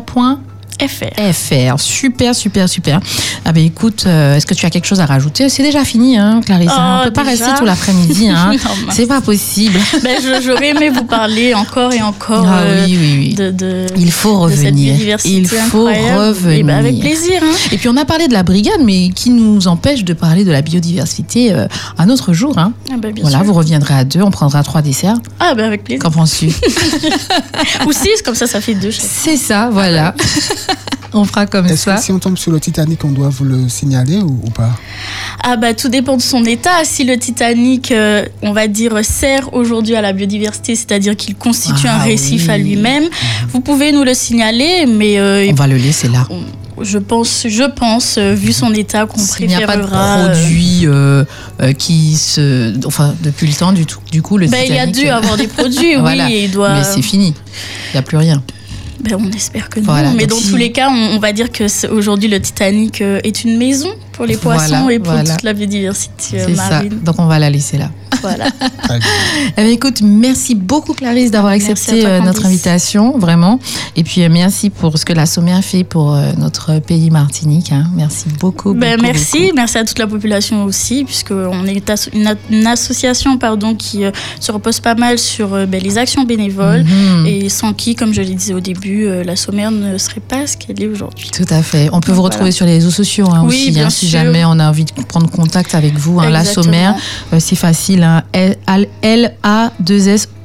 FR. 0.80 1.32
FR. 1.32 1.78
Super, 1.80 2.34
super, 2.34 2.68
super. 2.68 3.00
Ah 3.44 3.52
ben 3.52 3.64
écoute, 3.64 4.04
euh, 4.06 4.36
est-ce 4.36 4.46
que 4.46 4.54
tu 4.54 4.66
as 4.66 4.70
quelque 4.70 4.86
chose 4.86 5.00
à 5.00 5.06
rajouter? 5.06 5.48
C'est 5.48 5.62
déjà 5.62 5.84
fini, 5.84 6.16
hein, 6.16 6.40
Clarisse. 6.44 6.70
hein. 6.72 6.98
Oh, 6.98 7.00
on 7.02 7.04
peut 7.06 7.12
pas 7.12 7.24
déjà? 7.24 7.44
rester 7.46 7.58
tout 7.58 7.64
l'après-midi. 7.64 8.28
Hein. 8.28 8.52
C'est 8.90 9.06
pas 9.06 9.20
possible. 9.20 9.78
Ben, 10.02 10.18
J'aurais 10.44 10.68
aimé 10.70 10.88
vous 10.90 11.04
parler 11.04 11.54
encore 11.54 11.92
et 11.92 12.02
encore 12.02 12.44
Ah 12.48 12.60
euh, 12.62 12.84
oui, 12.86 12.96
oui, 13.00 13.16
oui. 13.18 13.34
de, 13.34 13.50
de, 13.50 13.86
Il 13.96 14.10
faut 14.10 14.48
cette 14.48 14.58
revenir. 14.58 14.94
Il 15.24 15.46
faut 15.46 15.56
incroyable. 15.86 16.18
revenir. 16.18 16.58
Et 16.58 16.62
ben, 16.62 16.78
avec 16.78 16.98
plaisir. 17.00 17.40
hein. 17.42 17.52
Et 17.70 17.78
puis 17.78 17.88
on 17.88 17.96
a 17.96 18.04
parlé 18.04 18.26
de 18.28 18.32
la 18.32 18.42
brigade, 18.42 18.80
mais 18.84 19.10
qui 19.10 19.30
nous 19.30 19.68
empêche 19.68 20.04
de 20.04 20.12
parler 20.14 20.44
de 20.44 20.50
la 20.50 20.62
biodiversité 20.62 21.52
euh, 21.52 21.66
un 21.98 22.08
autre 22.08 22.32
jour. 22.32 22.58
Hein. 22.58 22.72
Ah 22.90 22.94
ben, 22.98 23.12
bien 23.12 23.22
Voilà, 23.22 23.38
sûr. 23.38 23.46
vous 23.46 23.52
reviendrez 23.52 23.94
à 23.94 24.04
deux, 24.04 24.22
on 24.22 24.30
prendra 24.30 24.62
trois 24.62 24.82
desserts. 24.82 25.16
Ah 25.38 25.54
ben 25.54 25.64
avec 25.66 25.84
plaisir. 25.84 26.02
Qu'en 26.02 26.10
penses-tu? 26.10 26.46
Ou 27.86 27.92
six, 27.92 28.22
comme 28.24 28.34
ça, 28.34 28.46
ça 28.46 28.60
fait 28.60 28.74
deux. 28.74 28.90
C'est 28.92 29.36
ça, 29.36 29.68
voilà. 29.72 30.14
on 31.12 31.24
fera 31.24 31.46
comme 31.46 31.66
Est-ce 31.66 31.84
ça. 31.84 31.94
que 31.96 32.02
si 32.02 32.12
on 32.12 32.18
tombe 32.18 32.38
sur 32.38 32.52
le 32.52 32.60
Titanic, 32.60 33.04
on 33.04 33.10
doit 33.10 33.28
vous 33.28 33.44
le 33.44 33.68
signaler 33.68 34.18
ou, 34.18 34.40
ou 34.44 34.50
pas? 34.50 34.70
Ah 35.44 35.56
bah 35.56 35.74
tout 35.74 35.88
dépend 35.88 36.16
de 36.16 36.22
son 36.22 36.44
état. 36.44 36.84
Si 36.84 37.04
le 37.04 37.16
Titanic, 37.18 37.90
euh, 37.92 38.24
on 38.42 38.52
va 38.52 38.66
dire, 38.68 38.92
sert 39.04 39.52
aujourd'hui 39.54 39.94
à 39.96 40.00
la 40.00 40.12
biodiversité, 40.12 40.74
c'est-à-dire 40.74 41.16
qu'il 41.16 41.34
constitue 41.34 41.86
Ah 41.88 41.96
un 41.96 41.98
récif 42.04 42.44
oui. 42.46 42.50
à 42.54 42.58
lui-même, 42.58 43.04
vous 43.50 43.60
pouvez 43.60 43.92
nous 43.92 44.04
le 44.04 44.14
signaler, 44.14 44.86
mais 44.86 45.18
euh, 45.18 45.46
On 45.50 45.54
va 45.54 45.66
le 45.66 45.76
laisser 45.76 46.08
là. 46.08 46.26
je 46.80 46.98
pense, 46.98 47.46
je 47.48 47.64
pense, 47.64 48.16
euh, 48.18 48.34
vu 48.34 48.52
son 48.52 48.72
état, 48.72 49.04
qu'on 49.06 49.18
S'il 49.18 49.46
n'y 49.48 49.54
a 49.54 49.66
pas 49.66 49.76
de 49.76 49.82
préférera. 49.82 50.18
euh, 50.18 50.28
produit 50.32 50.80
euh, 50.84 51.24
euh, 51.60 51.72
qui 51.74 52.16
se. 52.16 52.72
Enfin, 52.86 53.14
depuis 53.22 53.46
le 53.46 53.52
temps, 53.54 53.72
du, 53.72 53.84
tout, 53.86 54.00
du 54.10 54.22
coup, 54.22 54.38
le 54.38 54.46
ben, 54.48 54.62
il 54.66 54.74
y 54.74 54.78
a 54.78 54.86
Titanic, 54.86 54.94
dû 54.94 55.08
euh, 55.10 55.16
avoir 55.16 55.36
des 55.36 55.48
produits, 55.48 55.94
Voilà. 55.98 56.26
oui, 56.26 56.32
et 56.32 56.44
il 56.44 56.50
doit. 56.50 56.74
Mais 56.74 56.84
c'est 56.84 57.02
fini. 57.02 57.34
Il 57.90 57.94
n'y 57.94 57.98
a 57.98 58.02
plus 58.02 58.16
rien. 58.16 58.42
Ben, 59.02 59.16
on 59.20 59.30
espère 59.32 59.68
que 59.68 59.80
non. 59.80 59.86
Voilà, 59.86 60.12
mais 60.12 60.26
dans 60.26 60.36
si- 60.36 60.50
tous 60.50 60.56
les 60.56 60.70
cas, 60.72 60.88
on, 60.90 61.16
on 61.16 61.18
va 61.18 61.32
dire 61.32 61.50
que 61.50 61.64
aujourd'hui 61.92 62.28
le 62.28 62.40
Titanic 62.40 63.00
euh, 63.00 63.18
est 63.24 63.42
une 63.44 63.56
maison 63.58 63.90
pour 64.12 64.24
les 64.26 64.36
Voilà, 64.36 64.66
poissons 64.68 64.88
et 64.90 64.98
pour 64.98 65.12
voilà. 65.12 65.30
toute 65.30 65.42
la 65.42 65.52
biodiversité 65.52 66.40
euh, 66.40 66.54
ça. 66.56 66.70
marine. 66.70 66.98
Donc, 67.02 67.16
on 67.18 67.26
va 67.26 67.38
la 67.38 67.50
laisser 67.50 67.78
là. 67.78 67.90
Voilà. 68.20 68.46
Eh 69.56 69.70
écoute, 69.70 70.00
merci 70.02 70.54
beaucoup 70.54 70.92
Clarisse 70.92 71.30
d'avoir 71.30 71.52
accepté 71.54 72.00
toi, 72.02 72.10
euh, 72.10 72.20
notre 72.20 72.44
invitation, 72.46 73.18
vraiment. 73.18 73.58
Et 73.96 74.04
puis 74.04 74.22
euh, 74.22 74.28
merci 74.30 74.68
pour 74.70 74.96
ce 74.98 75.04
que 75.04 75.12
la 75.14 75.24
Sommaire 75.26 75.62
fait 75.64 75.82
pour 75.84 76.14
notre 76.38 76.78
pays 76.80 77.10
Martinique. 77.10 77.72
hein. 77.72 77.86
Merci 77.96 78.26
beaucoup. 78.38 78.74
Ben, 78.74 78.92
beaucoup, 78.96 79.02
merci, 79.02 79.38
beaucoup. 79.44 79.54
merci 79.56 79.78
à 79.78 79.84
toute 79.84 79.98
la 79.98 80.06
population 80.06 80.64
aussi, 80.64 81.04
puisqu'on 81.04 81.64
est 81.66 81.90
une, 82.50 82.66
association 82.66 83.38
pardon, 83.38 83.74
qui 83.74 84.04
euh, 84.04 84.10
se 84.40 84.52
repose 84.52 84.80
pas 84.80 84.94
mal 84.94 85.18
sur 85.18 85.54
euh, 85.54 85.66
ben, 85.66 85.80
les 85.82 85.96
actions 85.98 86.24
bénévoles 86.24 86.84
Mhm. 86.84 87.26
et 87.26 87.48
sans 87.48 87.72
qui, 87.72 87.94
comme 87.94 88.12
je 88.12 88.20
l'ai 88.20 88.34
disais 88.34 88.54
au 88.54 88.60
début, 88.60 89.04
euh, 89.06 89.24
la 89.24 89.36
sommaire 89.36 89.70
ne 89.70 89.96
serait 89.98 90.20
pas 90.20 90.46
ce 90.46 90.56
qu'elle 90.56 90.80
est 90.82 90.86
aujourd'hui. 90.88 91.30
Tout 91.30 91.46
à 91.48 91.62
fait. 91.62 91.88
On 91.92 92.00
peut 92.00 92.12
vous 92.12 92.20
Voilà. 92.20 92.34
retrouver 92.34 92.52
sur 92.52 92.66
les 92.66 92.74
réseaux 92.74 92.90
sociaux 92.90 93.28
hein, 93.30 93.42
Oui, 93.46 93.48
aussi, 93.62 93.70
bien 93.70 93.86
hein, 93.86 93.90
si 94.02 94.10
sûr. 94.10 94.18
jamais 94.20 94.44
on 94.44 94.58
a 94.58 94.68
envie 94.68 94.84
de 94.84 94.92
prendre 95.08 95.30
contact 95.30 95.74
avec 95.74 95.94
vous. 95.94 96.20
hein. 96.20 96.30
la. 96.30 96.44
Sommaire, 96.44 96.94
euh, 97.32 97.40
c'est 97.40 97.56
facile. 97.56 98.02
Hein, 98.02 98.22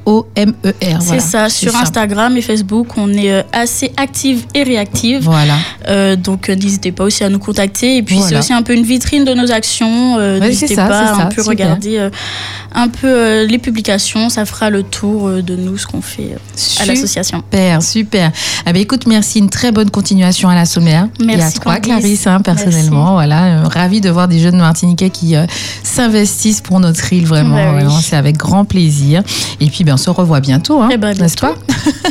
L-A-2-S-O-M-E-R. 0.07 1.01
C'est 1.01 1.05
Voilà, 1.05 1.21
ça, 1.21 1.49
sur 1.49 1.71
simple. 1.71 1.83
Instagram 1.83 2.37
et 2.37 2.41
Facebook, 2.41 2.87
on 2.97 3.11
est 3.13 3.31
euh, 3.31 3.41
assez 3.51 3.91
active 3.97 4.45
et 4.53 4.63
réactive. 4.63 5.23
Voilà. 5.23 5.55
Euh, 5.87 6.15
donc 6.15 6.49
euh, 6.49 6.55
n'hésitez 6.55 6.91
pas 6.91 7.03
aussi 7.03 7.23
à 7.23 7.29
nous 7.29 7.39
contacter. 7.39 7.97
Et 7.97 8.03
puis 8.03 8.19
c'est 8.21 8.37
aussi 8.37 8.53
un 8.53 8.61
peu 8.63 8.73
une 8.73 8.83
vitrine 8.83 9.25
de 9.25 9.33
nos 9.33 9.51
actions. 9.51 10.17
Euh, 10.17 10.37
Ouais, 10.39 10.47
n'hésitez 10.49 10.75
pas 10.75 10.85
à 11.13 11.23
un 11.23 11.25
peu 11.27 11.41
super. 11.41 11.45
regarder 11.47 11.97
euh, 11.97 12.09
un 12.75 12.87
peu 12.89 13.43
les 13.43 13.57
publications. 13.57 14.29
Ça 14.29 14.45
fera 14.45 14.69
le 14.69 14.83
tour 14.83 15.29
de 15.29 15.55
nous, 15.55 15.77
ce 15.77 15.87
qu'on 15.87 16.01
fait 16.01 16.35
à 16.79 16.85
l'association. 16.85 17.39
Super, 17.39 17.81
super. 17.81 18.31
Ah 18.65 18.73
ben, 18.73 18.81
écoute, 18.81 19.07
merci. 19.07 19.39
Une 19.39 19.49
très 19.49 19.71
bonne 19.71 19.89
continuation 19.89 20.49
à 20.49 20.55
la 20.55 20.65
sommaire. 20.65 21.07
Et 21.19 21.23
à 21.23 21.37
Merci, 21.37 21.59
toi. 21.59 21.79
Clarisse, 21.79 22.27
hein, 22.27 22.41
personnellement. 22.41 23.13
Voilà, 23.13 23.63
ravie 23.63 24.01
de 24.01 24.09
voir 24.09 24.27
des 24.27 24.39
jeunes 24.39 24.57
Martiniquais 24.57 25.09
qui 25.09 25.35
s'investissent 25.83 26.61
pour 26.61 26.79
notre 26.79 27.11
île, 27.13 27.25
vraiment. 27.25 27.55
Bah 27.55 27.69
oui. 27.69 27.81
vraiment, 27.83 27.99
C'est 27.99 28.15
avec 28.15 28.37
grand 28.37 28.65
plaisir. 28.65 29.23
Et 29.59 29.67
puis, 29.69 29.83
ben, 29.83 29.96
on 29.97 29.99
se 29.99 30.11
revoit 30.11 30.41
bientôt, 30.41 30.79
hein, 30.79 30.89
Eh 30.91 30.97
ben, 30.97 31.17
n'est-ce 31.17 31.37
pas. 31.37 31.55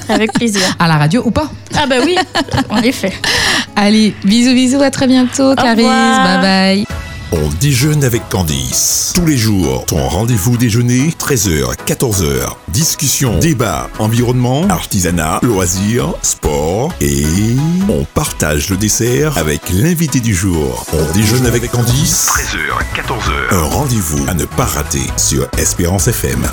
Avec 0.08 0.32
plaisir. 0.32 0.60
À 0.80 0.88
la 0.88 0.96
radio 0.96 1.22
ou 1.24 1.30
pas 1.30 1.48
Ah 1.76 1.86
bah 1.86 1.96
oui, 2.04 2.16
en 2.68 2.78
effet. 2.82 3.12
Allez, 3.76 4.12
bisous, 4.24 4.54
bisous, 4.54 4.82
à 4.82 4.90
très 4.90 5.06
bientôt, 5.06 5.54
Clarisse. 5.54 5.84
revoir. 5.86 6.40
Bye 6.42 6.42
bye. 6.42 6.86
On 7.32 7.48
déjeune 7.60 8.02
avec 8.02 8.28
Candice. 8.28 9.12
Tous 9.14 9.24
les 9.24 9.36
jours, 9.36 9.84
ton 9.86 10.08
rendez-vous 10.08 10.56
déjeuner, 10.56 11.10
13h, 11.16 11.76
14h. 11.86 12.54
Discussion, 12.68 13.38
débat, 13.38 13.88
environnement, 14.00 14.66
artisanat, 14.68 15.38
loisirs, 15.42 16.14
sport 16.22 16.92
et 17.00 17.24
on 17.88 18.04
partage 18.04 18.68
le 18.70 18.76
dessert 18.76 19.38
avec 19.38 19.60
l'invité 19.72 20.18
du 20.18 20.34
jour. 20.34 20.84
On 20.92 21.12
déjeune 21.16 21.46
avec 21.46 21.70
Candice, 21.70 22.30
13h, 22.30 23.00
14h. 23.02 23.54
Un 23.54 23.62
rendez-vous 23.62 24.24
à 24.28 24.34
ne 24.34 24.44
pas 24.44 24.64
rater 24.66 25.06
sur 25.16 25.46
Espérance 25.58 26.08
FM. 26.08 26.46